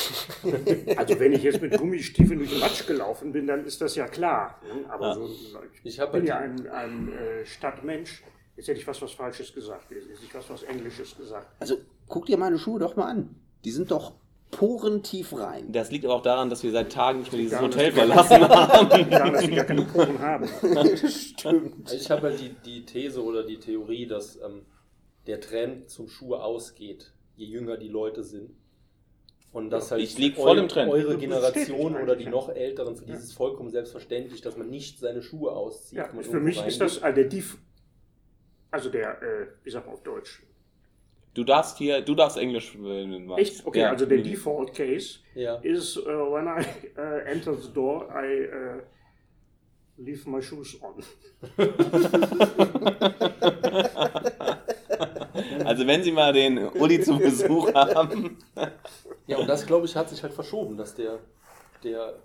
[0.95, 4.07] Also wenn ich jetzt mit Gummistiefeln durch den Matsch gelaufen bin, dann ist das ja
[4.07, 4.59] klar.
[4.63, 4.89] ne?
[4.89, 5.13] Aber Ja.
[5.15, 5.29] so,
[5.73, 8.23] ich Ich bin halt ja ein, ein äh, Stadtmensch.
[8.55, 9.91] Jetzt hätte ich was was Falsches gesagt.
[9.91, 11.47] Jetzt hätte ich was was Englisches gesagt.
[11.59, 13.35] Also guck dir meine Schuhe doch mal an.
[13.63, 14.13] Die sind doch
[14.51, 15.71] porentief rein.
[15.71, 18.49] Das liegt aber auch daran, dass wir seit Tagen nicht mehr dieses Daran, Hotel verlassen
[18.49, 19.09] haben.
[19.09, 20.47] Daran, dass sie gar keine Poren haben.
[21.07, 21.91] Stimmt.
[21.91, 24.65] Ich habe halt die, die These oder die Theorie, dass ähm,
[25.27, 28.51] der Trend zum Schuhe ausgeht, je jünger die Leute sind.
[29.53, 30.91] Und dass halt Ich lieg voll im Trend.
[30.91, 34.69] eure Das Generation oder die noch Älteren, für die ist es vollkommen selbstverständlich, dass man
[34.69, 35.97] nicht seine Schuhe auszieht.
[35.97, 37.25] Ja, für mich ist das also der
[38.71, 40.41] also der, äh, wie sagt man auf Deutsch?
[41.33, 42.75] Du darfst hier, du darfst Englisch.
[42.77, 43.39] magst.
[43.39, 43.65] Echt?
[43.65, 43.89] Okay, Ja.
[43.91, 45.55] also der Default Case Ja.
[45.61, 46.65] is uh, when I
[46.97, 48.81] uh, enter the door, I uh,
[49.97, 51.01] leave my shoes on.
[55.65, 58.37] Also wenn Sie mal den Uli zu Besuch haben.
[59.27, 61.19] Ja, und das, glaube ich, hat sich halt verschoben, dass der,
[61.83, 62.15] der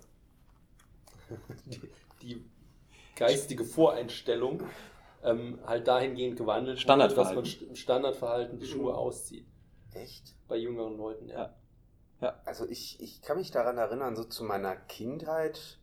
[1.65, 1.79] die,
[2.21, 2.45] die
[3.15, 4.61] geistige Voreinstellung
[5.27, 7.43] ähm, halt dahingehend gewandelt wurde, Standardverhalten.
[7.43, 9.47] dass man im Standardverhalten die Schuhe auszieht.
[9.93, 10.35] Echt?
[10.47, 11.53] Bei jüngeren Leuten, ja.
[12.45, 15.77] Also ich, ich kann mich daran erinnern, so zu meiner Kindheit,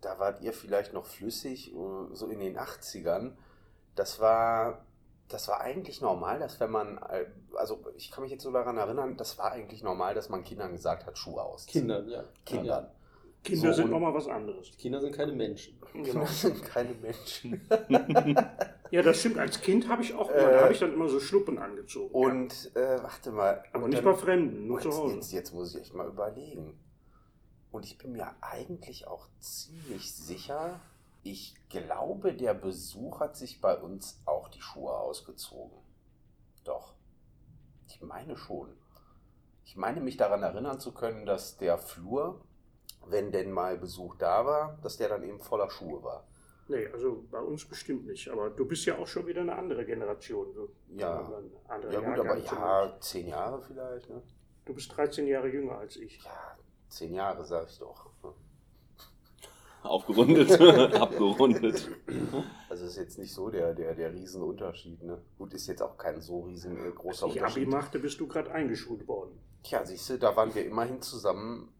[0.00, 3.32] da wart ihr vielleicht noch flüssig, äh, so in den 80ern.
[3.96, 4.84] Das war,
[5.28, 8.76] das war eigentlich normal, dass wenn man, äh, also ich kann mich jetzt so daran
[8.76, 11.88] erinnern, das war eigentlich normal, dass man Kindern gesagt hat, Schuhe ausziehen.
[11.88, 12.24] Kindern, ja.
[12.46, 12.90] Kindern.
[13.42, 14.76] Kinder So, sind nochmal was anderes.
[14.76, 15.78] Kinder sind keine Menschen.
[15.92, 16.04] Genau.
[16.04, 17.60] Kinder sind keine Menschen.
[18.92, 19.38] Ja, das stimmt.
[19.38, 22.12] Als Kind habe ich auch immer, Äh, da habe ich dann immer so Schluppen angezogen.
[22.12, 22.26] ja.
[22.28, 23.62] Und, äh, warte mal.
[23.72, 25.14] Aber nicht dann- bei Fremden, nur zu jetzt, Hause.
[25.14, 26.76] jetzt, jetzt muss ich echt mal überlegen.
[27.70, 30.80] Und ich bin mir eigentlich auch ziemlich sicher,
[31.22, 35.78] ich glaube, der Besuch hat sich bei uns auch die Schuhe ausgezogen.
[36.64, 36.94] Doch.
[37.86, 38.72] Ich meine schon.
[39.64, 42.40] Ich meine mich daran erinnern zu können, dass der Flur,
[43.10, 46.26] wenn denn mal Besuch da war, dass der dann eben voller Schuhe war.
[46.68, 48.28] Nee, also bei uns bestimmt nicht.
[48.28, 50.52] Aber du bist ja auch schon wieder eine andere Generation.
[50.54, 50.68] So.
[50.94, 51.18] Ja.
[51.18, 54.22] Ein anderer Ja gut, Jahrgang aber ja, zehn Jahre vielleicht, ne?
[54.64, 56.22] Du bist 13 Jahre jünger als ich.
[56.22, 56.56] Ja,
[56.88, 58.10] zehn Jahre, sag ich doch.
[59.82, 60.60] Aufgerundet,
[60.94, 61.88] abgerundet.
[62.68, 65.02] Also ist jetzt nicht so der, der, der Riesenunterschied.
[65.02, 65.20] Ne?
[65.38, 67.68] Gut, ist jetzt auch kein so riesengroßer Als ich Abi Unterschied.
[67.68, 69.40] machte, bist du gerade eingeschult worden.
[69.62, 71.72] Tja, siehst du, da waren wir immerhin zusammen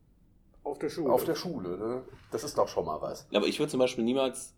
[0.63, 1.13] Auf der Schule.
[1.13, 1.77] auf der Schule.
[1.79, 2.05] Ne?
[2.31, 3.27] Das ist doch schon mal was.
[3.35, 4.55] Aber ich würde zum Beispiel niemals,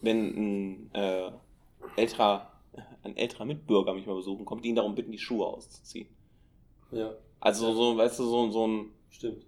[0.00, 1.30] wenn ein, äh,
[1.96, 2.50] älterer,
[3.02, 6.08] ein älterer Mitbürger mich mal besuchen kommt, ihn darum bitten, die Schuhe auszuziehen.
[6.90, 9.44] Ja, Also so, weißt du, so, so ein, stimmt.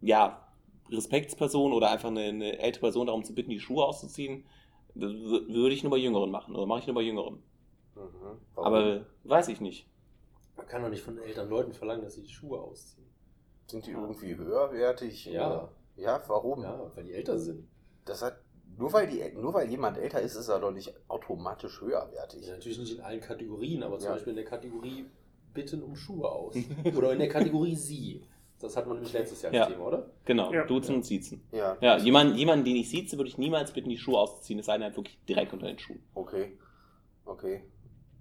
[0.00, 0.46] ja,
[0.90, 4.44] Respektsperson oder einfach eine, eine ältere Person darum zu bitten, die Schuhe auszuziehen,
[4.94, 7.42] würde ich nur bei Jüngeren machen oder mache ich nur bei Jüngeren.
[7.94, 8.38] Mhm.
[8.56, 9.86] Aber weiß ich nicht.
[10.56, 13.06] Man kann doch nicht von älteren Leuten verlangen, dass sie die Schuhe ausziehen.
[13.70, 15.26] Sind die irgendwie höherwertig?
[15.26, 15.46] Ja.
[15.48, 15.68] Oder?
[15.96, 16.62] Ja, warum?
[16.62, 17.68] Ja, weil die älter sind.
[18.04, 18.38] Das hat,
[18.76, 22.46] nur, weil die, nur weil jemand älter ist, ist er doch nicht automatisch höherwertig.
[22.46, 24.12] Ja, natürlich nicht in allen Kategorien, aber zum Ja.
[24.14, 25.06] Beispiel in der Kategorie
[25.52, 26.54] Bitten um Schuhe aus.
[26.96, 28.22] Oder in der Kategorie Sie.
[28.60, 29.64] Das hatten wir nämlich letztes Jahr Ja.
[29.64, 30.10] das Thema, oder?
[30.26, 30.64] Genau, Ja.
[30.64, 31.42] duzen und siezen.
[31.50, 34.66] Ja, Ja, jemand, jemanden, den ich sieze, würde ich niemals bitten, die Schuhe auszuziehen, es
[34.66, 36.02] sei denn, er hat wirklich direkt unter den Schuhen.
[36.14, 36.56] okay.
[37.24, 37.64] Okay.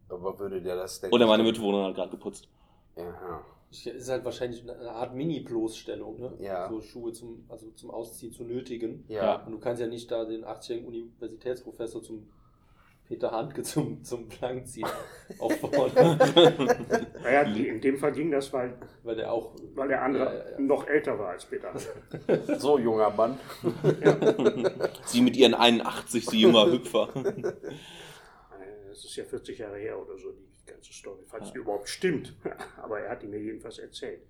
[0.07, 1.11] Aber würde der das denn.
[1.11, 2.47] Oder meine Mitbewohnerin hat gerade geputzt.
[2.95, 3.43] Ja.
[3.71, 6.33] Ich- Es ist halt wahrscheinlich eine Art Mini-Bloßstellung, ne?
[6.39, 6.67] Ja.
[6.69, 9.05] So Schuhe zum, also zum Ausziehen zu nötigen.
[9.07, 9.23] Ja.
[9.23, 9.45] Ja.
[9.45, 12.27] Und du kannst ja nicht da den 80-jährigen Universitätsprofessor zum
[13.07, 14.87] Peter Handke zum, zum Plankziehen
[15.39, 16.17] auffordern,
[17.23, 19.55] Naja, in dem Fall ging das, weil, weil der auch.
[19.73, 20.59] weil der andere Ja, ja, ja.
[20.59, 21.73] noch älter war als Peter.
[22.59, 23.39] So, junger Mann.
[25.05, 27.09] Sie mit ihren 81, sie junger Hüpfer.
[27.15, 27.53] Äh,
[28.89, 31.53] Das ist ja 40 Jahre her oder so, die ganze Story, falls Ja.
[31.53, 32.35] die überhaupt stimmt.
[32.81, 34.21] Aber er hat die mir jedenfalls erzählt.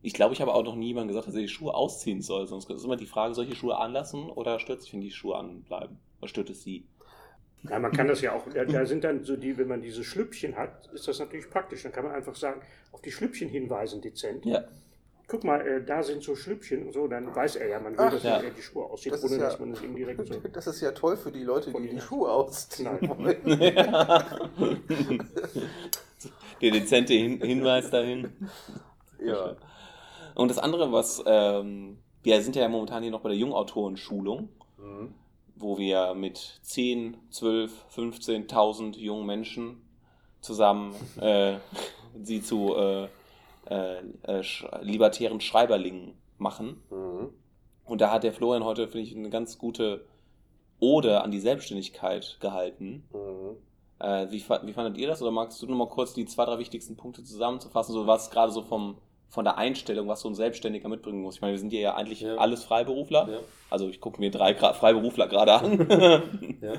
[0.00, 2.46] Ich glaube, ich habe auch noch nie jemandem gesagt, dass er die Schuhe ausziehen soll.
[2.46, 5.98] Sonst ist immer die Frage, die Schuhe anlassen oder stört sich, wenn die Schuhe anbleiben?
[6.20, 6.86] Oder stört es sie?
[7.64, 10.04] Ja, man kann das ja auch, da, da sind dann so die, wenn man diese
[10.04, 11.82] Schlüppchen hat, ist das natürlich praktisch.
[11.82, 12.60] Dann kann man einfach sagen,
[12.92, 14.44] auf die Schlüppchen hinweisen, dezent.
[14.46, 14.64] Ja.
[15.30, 18.00] Guck mal, äh, da sind so Schlüppchen und so, dann weiß er ja, man will,
[18.06, 18.38] Ach, dass ja.
[18.40, 20.34] er die Schuhe aussieht, Das ohne ja- dass man es ihm direkt so.
[20.52, 23.10] Das ist ja toll für die Leute, die die Schuhe ausziehen Nein.
[23.18, 23.36] wollen.
[26.60, 28.32] Der dezente Hin Hinweis dahin.
[29.24, 29.54] Ja.
[30.34, 35.14] Und das andere, was, ähm, wir sind ja momentan hier noch bei der Jungautorenschulung, Mhm.
[35.56, 39.82] wo wir mit 10, 12, 15.000 jungen Menschen
[40.40, 41.56] zusammen äh,
[42.22, 43.08] sie zu äh,
[43.68, 46.82] äh, äh, sch libertären Schreiberlingen machen.
[46.90, 47.30] Mhm.
[47.84, 50.04] Und da hat der Florian heute, finde ich, eine ganz gute
[50.80, 53.04] Ode an die Selbstständigkeit gehalten.
[53.12, 53.56] Mhm.
[54.00, 55.22] Äh, wie, wie fandet ihr das?
[55.22, 57.92] Oder magst du nur mal kurz die zwei, drei wichtigsten Punkte zusammenzufassen?
[57.92, 61.36] So was gerade so vom, von der Einstellung, was so ein Selbstständiger mitbringen muss.
[61.36, 62.36] Ich meine, wir sind hier ja eigentlich Ja.
[62.36, 63.28] alles Freiberufler.
[63.28, 63.38] Ja.
[63.70, 65.88] Also ich gucke mir drei Gra Freiberufler gerade an.
[66.62, 66.72] Ja.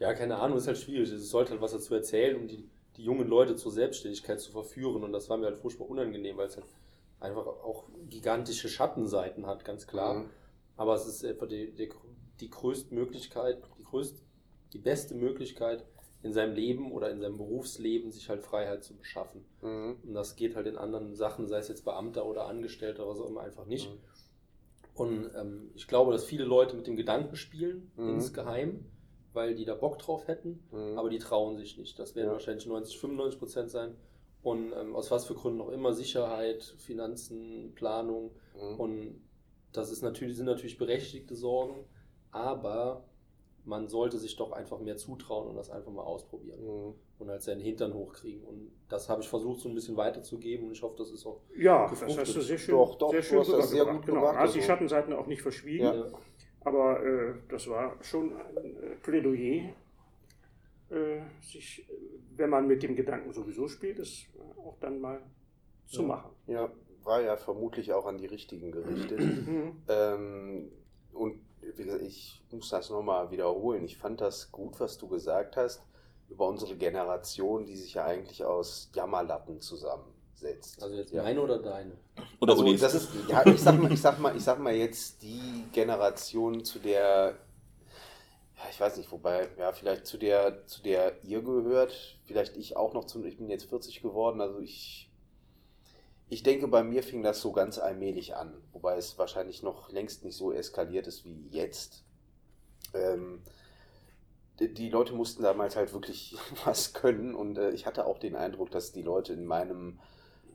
[0.00, 1.10] ja, keine Ahnung, ist halt schwierig.
[1.10, 2.68] Es sollte halt was dazu erzählen, um die,
[3.00, 5.02] die jungen Leute zur Selbstständigkeit zu verführen.
[5.02, 6.66] Und das war mir halt furchtbar unangenehm, weil es halt
[7.18, 10.14] einfach auch gigantische Schattenseiten hat, ganz klar.
[10.14, 10.30] Mhm.
[10.76, 11.90] Aber es ist einfach die, die,
[12.40, 14.20] die größte Möglichkeit, die, größte,
[14.74, 15.84] die beste Möglichkeit
[16.22, 19.46] in seinem Leben oder in seinem Berufsleben, sich halt Freiheit zu beschaffen.
[19.62, 19.96] Mhm.
[20.06, 23.26] Und das geht halt in anderen Sachen, sei es jetzt Beamter oder Angestellter oder so
[23.26, 23.90] immer einfach nicht.
[23.90, 23.98] Mhm.
[24.94, 28.10] Und ähm, ich glaube, dass viele Leute mit dem Gedanken spielen, Mhm.
[28.10, 28.84] insgeheim,
[29.32, 30.98] weil die da Bock drauf hätten, Mhm.
[30.98, 31.98] aber die trauen sich nicht.
[31.98, 32.32] Das werden Ja.
[32.32, 33.96] wahrscheinlich 90, 95 Prozent sein.
[34.42, 38.30] Und ähm, aus was für Gründen auch immer, Sicherheit, Finanzen, Planung.
[38.58, 38.80] Mhm.
[38.80, 39.20] Und
[39.72, 41.84] das ist natürlich, sind natürlich berechtigte Sorgen,
[42.30, 43.04] aber
[43.64, 46.94] man sollte sich doch einfach mehr zutrauen und das einfach mal ausprobieren Mhm.
[47.18, 48.42] und halt seinen Hintern hochkriegen.
[48.44, 51.40] Und das habe ich versucht, so ein bisschen weiterzugeben und ich hoffe, das ist auch.
[51.56, 52.18] Ja, das gefruchtet.
[52.26, 54.20] hast du sehr schön, Doch, doch, sehr du schön hast das sehr gut Genau.
[54.22, 54.66] gemacht, Hast die also.
[54.72, 56.10] Schattenseiten auch nicht verschwiegen, Ja.
[56.64, 59.74] Aber äh, das war schon ein äh, Plädoyer,
[60.90, 61.86] äh, sich,
[62.36, 65.22] wenn man mit dem Gedanken sowieso spielt, es äh, auch dann mal
[65.86, 66.08] zu Ja.
[66.08, 66.30] machen.
[66.46, 69.20] Ja, war ja vermutlich auch an die Richtigen gerichtet.
[69.46, 69.82] Mhm.
[69.88, 70.72] ähm,
[71.12, 73.84] und wie gesagt, ich muss das nochmal wiederholen.
[73.84, 75.82] Ich fand das gut, was du gesagt hast
[76.28, 79.60] über unsere Generation, die sich ja eigentlich aus Jammerlappen
[80.40, 80.82] zusammensetzt.
[80.82, 81.22] Also jetzt ja.
[81.22, 81.92] meine oder deine?
[82.40, 82.80] Oder also, Ulis.
[82.80, 86.64] das ist, ja, ich sag mal, ich sag mal, ich sag mal jetzt die Generation,
[86.64, 87.36] zu der,
[88.56, 92.76] ja, ich weiß nicht, wobei, ja, vielleicht zu der, zu der ihr gehört, vielleicht ich
[92.76, 95.10] auch noch zu, ich bin jetzt 40 geworden, also ich,
[96.28, 100.24] ich denke, bei mir fing das so ganz allmählich an, wobei es wahrscheinlich noch längst
[100.24, 102.04] nicht so eskaliert ist wie jetzt.
[102.94, 103.42] Ähm,
[104.58, 108.36] die- die Leute mussten damals halt wirklich was können und äh, ich hatte auch den
[108.36, 109.98] Eindruck, dass die Leute in meinem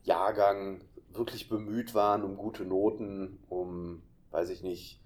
[0.06, 5.00] Jahrgang wirklich bemüht waren um gute Noten, um, weiß ich nicht,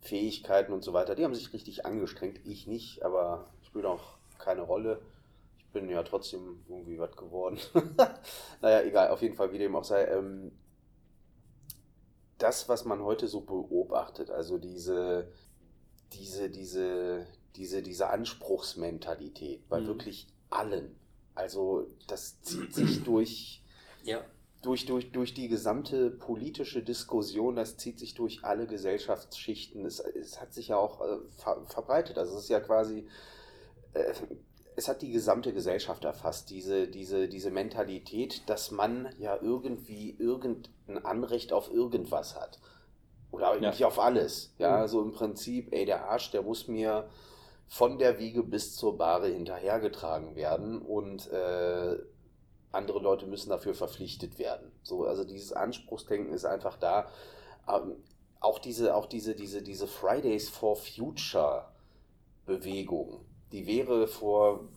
[0.00, 1.14] Fähigkeiten und so weiter.
[1.14, 5.00] Die haben sich richtig angestrengt, ich nicht, aber spielt auch keine Rolle.
[5.58, 7.58] Ich bin ja trotzdem irgendwie was geworden.
[8.62, 10.04] naja, egal, auf jeden Fall, wie dem auch sei.
[10.06, 10.52] Ähm,
[12.38, 15.28] das, was man heute so beobachtet, also diese,
[16.12, 19.86] diese, diese, diese, diese Anspruchsmentalität bei Mhm.
[19.86, 20.96] wirklich allen.
[21.34, 23.63] Also das zieht sich durch,
[24.04, 24.20] Ja.
[24.62, 29.84] durch, durch, durch die gesamte politische Diskussion, das zieht sich durch alle Gesellschaftsschichten.
[29.84, 32.16] Es, es hat sich ja auch äh, ver, verbreitet.
[32.18, 33.06] Also es ist ja quasi,
[33.92, 34.12] äh,
[34.76, 41.04] es hat die gesamte Gesellschaft erfasst, diese, diese, diese Mentalität, dass man ja irgendwie irgendein
[41.04, 42.58] Anrecht auf irgendwas hat.
[43.30, 44.54] Oder eigentlich auf alles.
[44.58, 44.88] Ja, Mhm.
[44.88, 47.08] so im Prinzip, ey, der Arsch, der muss mir
[47.66, 51.96] von der Wiege bis zur Bahre hinterhergetragen werden und äh,
[52.74, 54.70] andere Leute müssen dafür verpflichtet werden.
[54.82, 57.08] So, also dieses Anspruchsdenken ist einfach da.
[57.68, 57.96] Ähm,
[58.40, 61.66] auch diese, auch diese, diese, diese Fridays for Future
[62.46, 64.68] Bewegung, die wäre vor,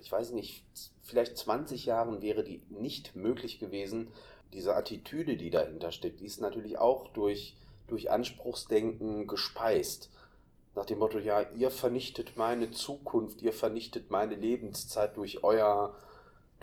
[0.00, 0.64] ich weiß nicht,
[1.02, 4.08] vielleicht 20 Jahren wäre die nicht möglich gewesen.
[4.52, 10.10] Diese Attitüde, die dahinter steckt, die ist natürlich auch durch, durch Anspruchsdenken gespeist.
[10.74, 15.94] Nach dem Motto, ja, ihr vernichtet meine Zukunft, ihr vernichtet meine Lebenszeit durch euer,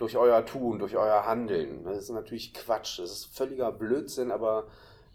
[0.00, 1.84] durch euer Tun, durch euer Handeln.
[1.84, 4.66] Das ist natürlich Quatsch, das ist völliger Blödsinn, aber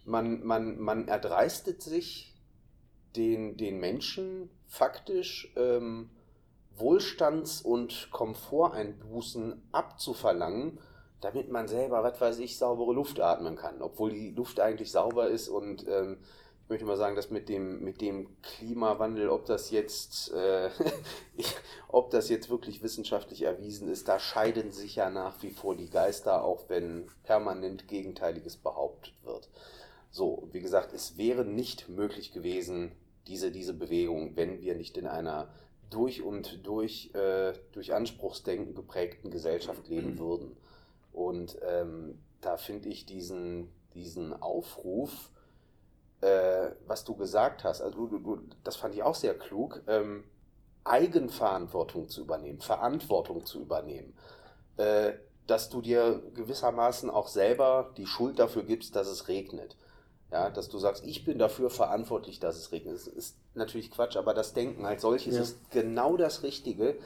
[0.05, 2.31] man, man, man erdreistet sich,
[3.15, 6.09] den, den Menschen faktisch ähm,
[6.77, 10.79] Wohlstands- und Komforteinbußen abzuverlangen,
[11.21, 15.29] damit man selber, was weiß ich, saubere Luft atmen kann, obwohl die Luft eigentlich sauber
[15.29, 16.17] ist und ähm,
[16.65, 20.71] ich möchte mal sagen, dass mit dem, mit dem Klimawandel, ob das jetzt, äh,
[21.89, 25.91] ob das jetzt wirklich wissenschaftlich erwiesen ist, da scheiden sich ja nach wie vor die
[25.91, 29.47] Geister, auch wenn permanent Gegenteiliges behauptet wird.
[30.09, 32.93] So, wie gesagt, es wäre nicht möglich gewesen,
[33.27, 35.53] diese, diese Bewegung, wenn wir nicht in einer
[35.91, 40.57] durch und durch, äh, durch Anspruchsdenken geprägten Gesellschaft leben würden.
[41.13, 45.29] Und ähm, da finde ich diesen, diesen Aufruf,
[46.25, 50.23] äh, was du gesagt hast, also du, du, das fand ich auch sehr klug, ähm,
[50.83, 54.13] Eigenverantwortung zu übernehmen, Verantwortung zu übernehmen,
[54.77, 55.13] äh,
[55.45, 59.77] dass du dir gewissermaßen auch selber die Schuld dafür gibst, dass es regnet.
[60.31, 62.95] Ja, dass du sagst, ich bin dafür verantwortlich, dass es regnet.
[62.95, 65.41] Das ist natürlich Quatsch, aber das Denken als solches Ja.
[65.43, 66.97] ist genau das Richtige,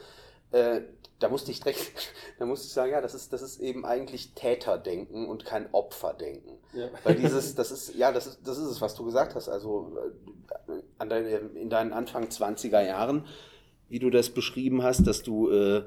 [0.52, 0.80] äh,
[1.18, 4.32] da musste ich direkt, da musste ich sagen, ja, das ist, das ist eben eigentlich
[4.34, 6.58] Täterdenken und kein Opferdenken.
[6.72, 6.88] Ja.
[7.02, 9.48] Weil dieses, das ist, ja, das ist, das ist es, was du gesagt hast.
[9.48, 9.96] Also
[10.68, 13.26] äh, an dein, in deinen Anfang 20er Jahren,
[13.88, 15.84] wie du das beschrieben hast, dass du äh,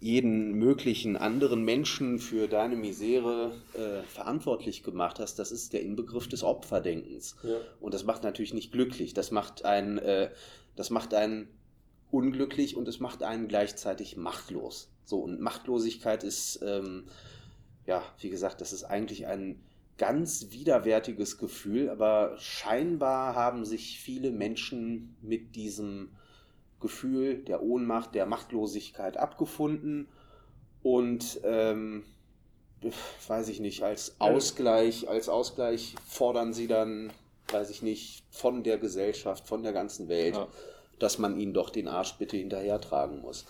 [0.00, 6.26] jeden möglichen anderen Menschen für deine Misere äh, verantwortlich gemacht hast, das ist der Inbegriff
[6.26, 7.36] des Opferdenkens.
[7.42, 7.56] Ja.
[7.80, 9.12] Und das macht natürlich nicht glücklich.
[9.12, 10.30] Das macht einen, äh,
[10.74, 11.48] das macht einen
[12.10, 14.90] unglücklich und es macht einen gleichzeitig machtlos.
[15.04, 17.04] So, und Machtlosigkeit ist, ähm,
[17.86, 19.60] ja, wie gesagt, das ist eigentlich ein
[20.00, 26.16] ganz widerwärtiges Gefühl, aber scheinbar haben sich viele Menschen mit diesem
[26.80, 30.08] Gefühl der Ohnmacht, der Machtlosigkeit abgefunden
[30.82, 32.04] und ähm,
[33.28, 37.12] weiß ich nicht, als Ausgleich, als Ausgleich fordern sie dann,
[37.52, 40.48] weiß ich nicht, von der Gesellschaft, von der ganzen Welt, Ja.
[41.00, 43.46] Dass man ihnen doch den Arsch bitte hinterher tragen muss.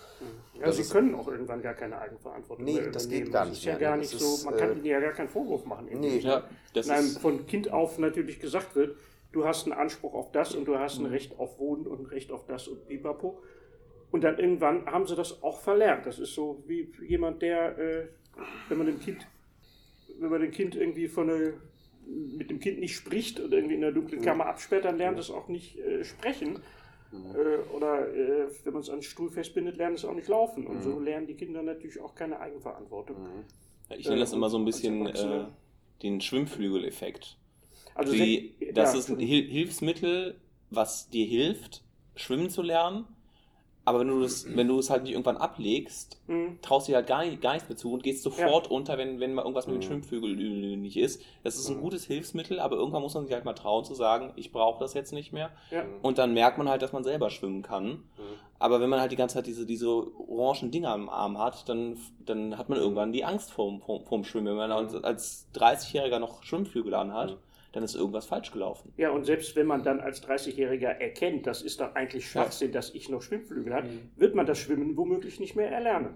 [0.54, 3.24] Ja, Das sie ist- können auch irgendwann gar keine Eigenverantwortung Nee, mehr das übernehmen.
[3.24, 4.74] geht gar Das nicht ist ja mehr, gar nicht Das so, ist, man kann äh,
[4.74, 5.88] ihnen ja gar keinen Vorwurf machen.
[5.92, 6.18] Nee.
[6.18, 8.96] Ja, das Nein, ist, von Kind auf natürlich gesagt wird,
[9.32, 11.06] du hast einen Anspruch auf das und du hast Mhm.
[11.06, 13.42] ein Recht auf Wohnen und ein Recht auf das und pipapo.
[14.12, 16.06] Und dann irgendwann haben sie das auch verlernt.
[16.06, 18.06] Das ist so wie jemand, der, äh,
[18.68, 19.26] wenn man dem Kind,
[20.20, 21.54] wenn man dem Kind irgendwie von eine,
[22.06, 23.94] mit dem Kind nicht spricht und irgendwie in der Mhm.
[23.96, 26.60] dunklen Kammer absperrt, dann lernt es auch nicht äh, sprechen.
[27.12, 27.34] Mhm.
[27.34, 30.66] Äh, oder äh, wenn man es an den Stuhl festbindet, lernt es auch nicht laufen.
[30.66, 30.82] Und Mhm.
[30.82, 33.16] so lernen die Kinder natürlich auch keine Eigenverantwortung.
[33.96, 35.46] ich nenne das immer so ein bisschen äh,
[36.02, 37.36] den Schwimmflügeleffekt.
[37.94, 41.82] Also Die, das ja, ist ein Hil Hilfsmittel, was dir hilft,
[42.16, 43.04] schwimmen zu lernen.
[43.90, 46.58] Aber wenn du das, wenn du es halt nicht irgendwann ablegst, Mhm.
[46.62, 49.34] traust dir halt gar, nicht- gar nichts mehr zu und gehst sofort unter, wenn, wenn
[49.34, 51.20] mal irgendwas mit den Schwimmflügeln nicht ist.
[51.42, 54.32] Das ist ein gutes Hilfsmittel, aber irgendwann muss man sich halt mal trauen zu sagen,
[54.36, 55.50] ich brauche das jetzt nicht mehr.
[55.72, 55.82] Ja.
[56.02, 57.86] Und dann merkt man halt, dass man selber schwimmen kann.
[57.86, 58.00] Mhm.
[58.60, 61.96] Aber wenn man halt die ganze Zeit diese, diese orangen Dinger am Arm hat, dann,
[62.26, 64.46] dann hat man irgendwann die Angst vorm, vorm, vorm Schwimmen.
[64.56, 65.02] Wenn man Mhm.
[65.04, 67.38] als 30-Jähriger noch Schwimmflügel anhat,
[67.72, 68.92] dann ist irgendwas falsch gelaufen.
[68.96, 72.94] Ja, und selbst wenn man dann als 30-Jähriger erkennt, das ist doch eigentlich Schwachsinn, dass
[72.94, 76.14] ich noch Schwimmflügel habe, wird man das Schwimmen womöglich nicht mehr erlernen.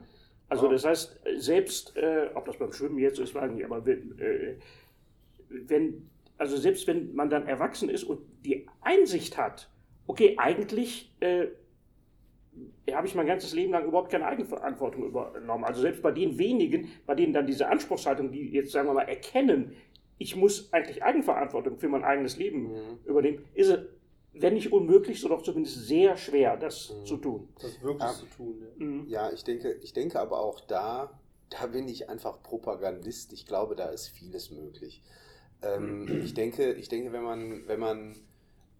[0.48, 0.70] Also Oh.
[0.70, 4.18] das heißt, selbst, äh, ob das beim Schwimmen jetzt ist, weiß ich nicht, aber wenn,
[4.18, 4.56] äh,
[5.48, 9.68] wenn, also selbst wenn man dann erwachsen ist und die Einsicht hat,
[10.06, 11.46] okay, eigentlich äh,
[12.92, 15.64] habe ich mein ganzes Leben lang überhaupt keine Eigenverantwortung übernommen.
[15.64, 19.08] Also selbst bei den wenigen, bei denen dann diese Anspruchshaltung, die jetzt sagen wir mal
[19.08, 19.72] erkennen,
[20.18, 22.98] ich muss eigentlich Eigenverantwortung für mein eigenes Leben Mhm.
[23.04, 23.78] übernehmen, ist es,
[24.32, 27.06] wenn nicht unmöglich, so doch zumindest sehr schwer, das Mhm.
[27.06, 27.48] zu tun.
[27.60, 28.14] Das wirklich Ah.
[28.14, 28.58] zu tun.
[28.60, 28.84] Ja.
[28.84, 29.08] Mhm.
[29.08, 31.18] Ja, ich denke, ich denke aber auch da,
[31.50, 33.32] da bin ich einfach Propagandist.
[33.32, 35.02] Ich glaube, da ist vieles möglich.
[35.62, 38.16] Ähm, ich denke, ich denke, wenn man, wenn man,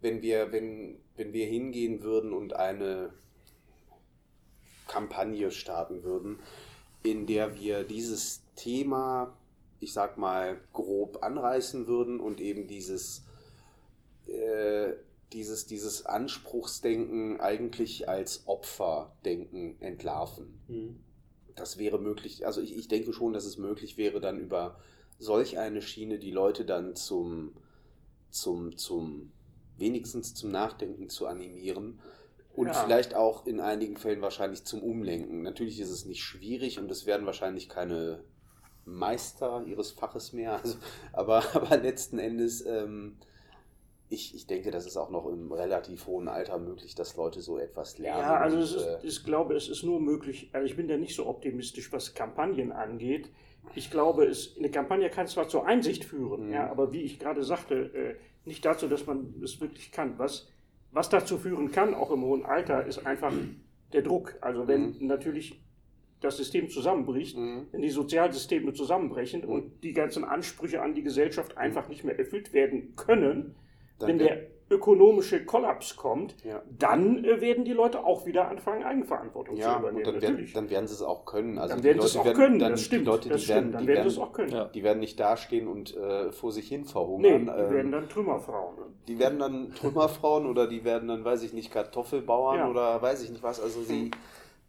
[0.01, 3.13] wenn wir, wenn, wenn wir hingehen würden und eine
[4.87, 6.39] Kampagne starten würden,
[7.03, 9.37] in der wir dieses Thema,
[9.85, 13.25] ich sag mal, grob anreißen würden und eben dieses,
[14.27, 14.95] äh,
[15.33, 20.61] dieses, dieses Anspruchsdenken eigentlich als Opferdenken entlarven.
[20.69, 21.01] Mhm.
[21.55, 24.77] Das wäre möglich, also ich, ich denke schon, dass es möglich wäre, dann über
[25.19, 27.53] solch eine Schiene die Leute dann zum,
[28.31, 29.31] zum, zum,
[29.79, 32.01] wenigstens zum Nachdenken zu animieren
[32.55, 32.73] und Ja.
[32.73, 35.43] vielleicht auch in einigen Fällen wahrscheinlich zum Umlenken.
[35.43, 38.25] Natürlich ist es nicht schwierig und es werden wahrscheinlich keine
[38.87, 40.77] Meister ihres Faches mehr, also,
[41.13, 43.17] aber, aber letzten Endes, ähm,
[44.11, 47.59] ich, ich denke, das ist auch noch im relativ hohen Alter möglich, dass Leute so
[47.59, 48.21] etwas lernen.
[48.21, 50.97] Ja, also und, ist, äh, ich glaube, es ist nur möglich, also ich bin ja
[50.97, 53.31] nicht so optimistisch, was Kampagnen angeht.
[53.75, 56.53] Ich glaube, es, eine Kampagne kann zwar zur Einsicht führen, Mhm.
[56.53, 60.19] ja, aber wie ich gerade sagte, äh, nicht dazu, dass man es wirklich kann.
[60.19, 60.49] Was,
[60.93, 63.33] was dazu führen kann, auch im hohen Alter, ist einfach
[63.95, 64.35] der Druck.
[64.43, 65.61] Also wenn natürlich
[66.25, 67.67] das System zusammenbricht, Mhm.
[67.73, 72.53] wenn die Sozialsysteme zusammenbrechen und die ganzen Ansprüche an die Gesellschaft einfach nicht mehr erfüllt
[72.53, 73.55] werden können,
[74.01, 76.63] Dann wenn der ökonomische Kollaps kommt, Ja.
[76.79, 80.07] dann äh, werden die Leute auch wieder anfangen, Eigenverantwortung Ja, zu übernehmen.
[80.07, 81.59] und dann werden, dann werden sie es auch können.
[81.59, 83.03] Also Dann werden sie es auch werden können, dann, das stimmt.
[83.03, 83.57] Die Leute, das die stimmt.
[83.61, 84.51] werden, dann die werden es auch können.
[84.53, 84.65] Ja.
[84.65, 87.45] die werden nicht dastehen und äh, vor sich hin Nee, verhungern.
[87.45, 88.75] die ähm, werden dann Trümmerfrauen.
[89.07, 92.69] die werden dann Trümmerfrauen oder die werden dann, weiß ich nicht, Kartoffelbauern Ja.
[92.71, 93.61] oder weiß ich nicht was.
[93.63, 94.11] Also sie,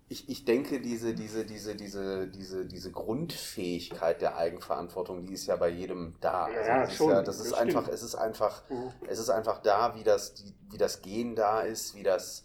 [0.07, 5.55] ich, ich denke, diese, diese, diese, diese, diese, diese Grundfähigkeit der Eigenverantwortung, die ist ja
[5.55, 6.47] bei jedem da.
[6.49, 7.95] Ja, Also ja, das ist schon, ja, das ist das einfach, stimmt.
[7.95, 8.91] es ist einfach, Mhm.
[9.07, 12.43] es ist einfach da, wie das, die, wie das Gehen da ist, wie das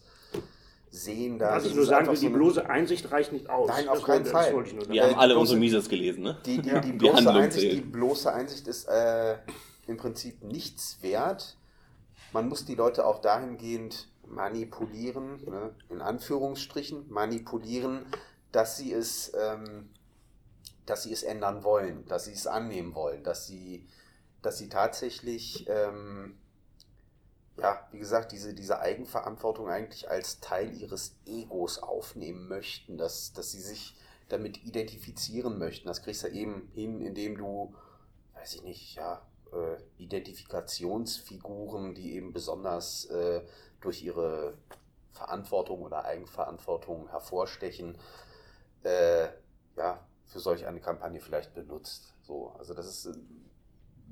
[0.92, 1.68] Sehen da Was ist.
[1.68, 3.68] ich nur ist sagen einfach will, so die bloße Einsicht reicht nicht aus.
[3.68, 4.88] Nein, auf Das keinen wollte- Fall.
[4.88, 6.38] Wir Ja, haben alle bloße- unsere Mises gelesen, ne?
[6.44, 9.36] Die, die, die, Die bloße Einsicht, die bloße Einsicht ist äh,
[9.86, 11.56] im Prinzip nichts wert.
[12.32, 18.06] Man muss die Leute auch dahingehend manipulieren, ne, in Anführungsstrichen, manipulieren,
[18.52, 19.90] dass sie es, ähm,
[20.86, 23.86] dass sie es ändern wollen, dass sie es annehmen wollen, dass sie,
[24.42, 26.38] dass sie tatsächlich, ähm,
[27.56, 33.52] ja, wie gesagt, diese, diese Eigenverantwortung eigentlich als Teil ihres Egos aufnehmen möchten, dass, dass
[33.52, 33.96] sie sich
[34.28, 35.88] damit identifizieren möchten.
[35.88, 37.74] Das kriegst du eben hin, indem du,
[38.34, 43.42] weiß ich nicht, ja, äh, Identifikationsfiguren, die eben besonders äh,
[43.80, 44.54] durch ihre
[45.12, 47.98] Verantwortung oder Eigenverantwortung hervorstechen,
[48.82, 49.28] äh,
[49.76, 52.14] ja, für solch eine Kampagne vielleicht benutzt.
[52.22, 53.18] So, also das ist äh,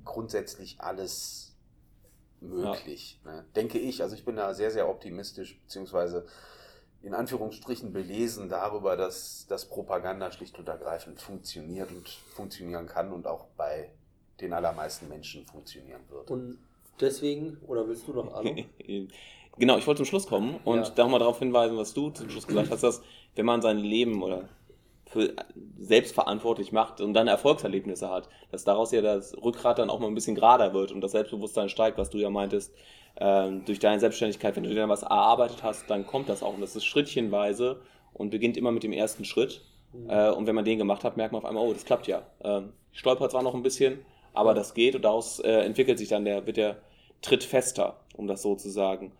[0.04, 1.56] grundsätzlich alles
[2.40, 3.32] möglich, ja.
[3.32, 3.44] ne?
[3.56, 4.02] denke ich.
[4.02, 6.26] Also ich bin da sehr, sehr optimistisch, beziehungsweise
[7.02, 13.26] in Anführungsstrichen belesen darüber, dass das Propaganda schlicht und ergreifend funktioniert und funktionieren kann und
[13.26, 13.92] auch bei
[14.40, 16.30] den allermeisten Menschen funktionieren wird.
[16.30, 16.58] Und
[17.00, 18.66] deswegen, oder willst du noch Ahnung?
[19.59, 20.90] genau, ich wollte zum Schluss kommen und ja.
[20.94, 23.02] da nochmal darauf hinweisen, was du zum Schluss gesagt hast, dass
[23.34, 24.48] wenn man sein Leben oder
[25.06, 25.34] für
[25.78, 30.14] selbstverantwortlich macht und dann Erfolgserlebnisse hat, dass daraus ja das Rückgrat dann auch mal ein
[30.14, 32.74] bisschen gerader wird und das Selbstbewusstsein steigt, was du ja meintest,
[33.20, 36.54] ähm, durch deine Selbstständigkeit, wenn du dir dann was erarbeitet hast, dann kommt das auch
[36.54, 37.80] und das ist schrittchenweise
[38.12, 39.62] und beginnt immer mit dem ersten Schritt.
[39.92, 40.11] Mhm.
[40.11, 42.22] Äh, und wenn man den gemacht hat, merkt man auf einmal, oh, das klappt ja.
[42.44, 44.04] Ähm, ich stolper zwar noch ein bisschen,
[44.34, 46.76] aber das geht und daraus äh, entwickelt sich dann der, wird der
[47.22, 49.12] Tritt fester, um das so zu sagen.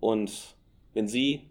[0.00, 0.56] Und
[0.94, 1.42] wenn Sie,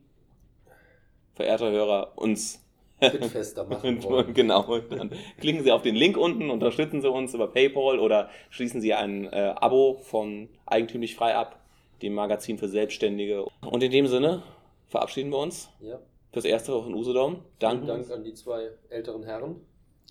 [1.33, 2.61] verehrter Hörer, uns
[2.99, 4.33] fester machen wollen.
[4.33, 8.81] genau, dann klicken Sie auf den Link unten, unterstützen Sie uns über PayPal oder schließen
[8.81, 11.59] Sie ein äh, Abo von Eigentümlich Frei ab,
[12.01, 13.45] dem Magazin für Selbstständige.
[13.61, 14.43] Und in dem Sinne
[14.87, 15.69] verabschieden wir uns.
[15.81, 15.99] Ja.
[16.31, 17.43] Fürs erste von Usedom.
[17.59, 17.87] Danke.
[17.87, 19.61] Dank an die zwei älteren Herren.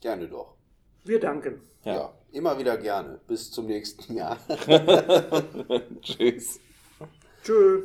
[0.01, 0.55] Gerne doch.
[1.05, 1.61] Wir danken.
[1.85, 1.95] Ja.
[1.95, 3.21] ja, immer wieder gerne.
[3.27, 4.39] Bis zum nächsten Jahr.
[6.01, 6.61] Tschüss.
[7.43, 7.85] Tschüss.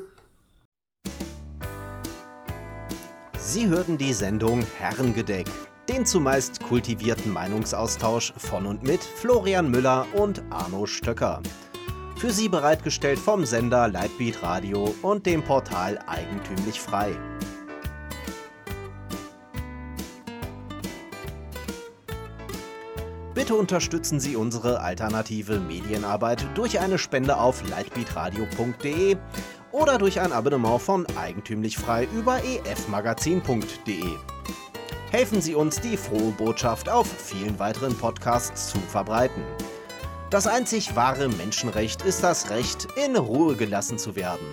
[3.51, 5.47] Sie hörten die Sendung Herrengedeck,
[5.89, 11.41] den zumeist kultivierten Meinungsaustausch von und mit Florian Müller und Arno Stöcker.
[12.15, 17.17] Für Sie bereitgestellt vom Sender Lightbeat Radio und dem Portal Eigentümlich Frei.
[23.33, 29.17] Bitte unterstützen Sie unsere alternative Medienarbeit durch eine Spende auf lightbeatradio.de
[29.71, 34.03] oder durch ein Abonnement von Eigentümlich Frei über efmagazin.de.
[35.11, 39.43] Helfen Sie uns, die frohe Botschaft auf vielen weiteren Podcasts zu verbreiten.
[40.29, 44.45] Das einzig wahre Menschenrecht ist das Recht, in Ruhe gelassen zu werden.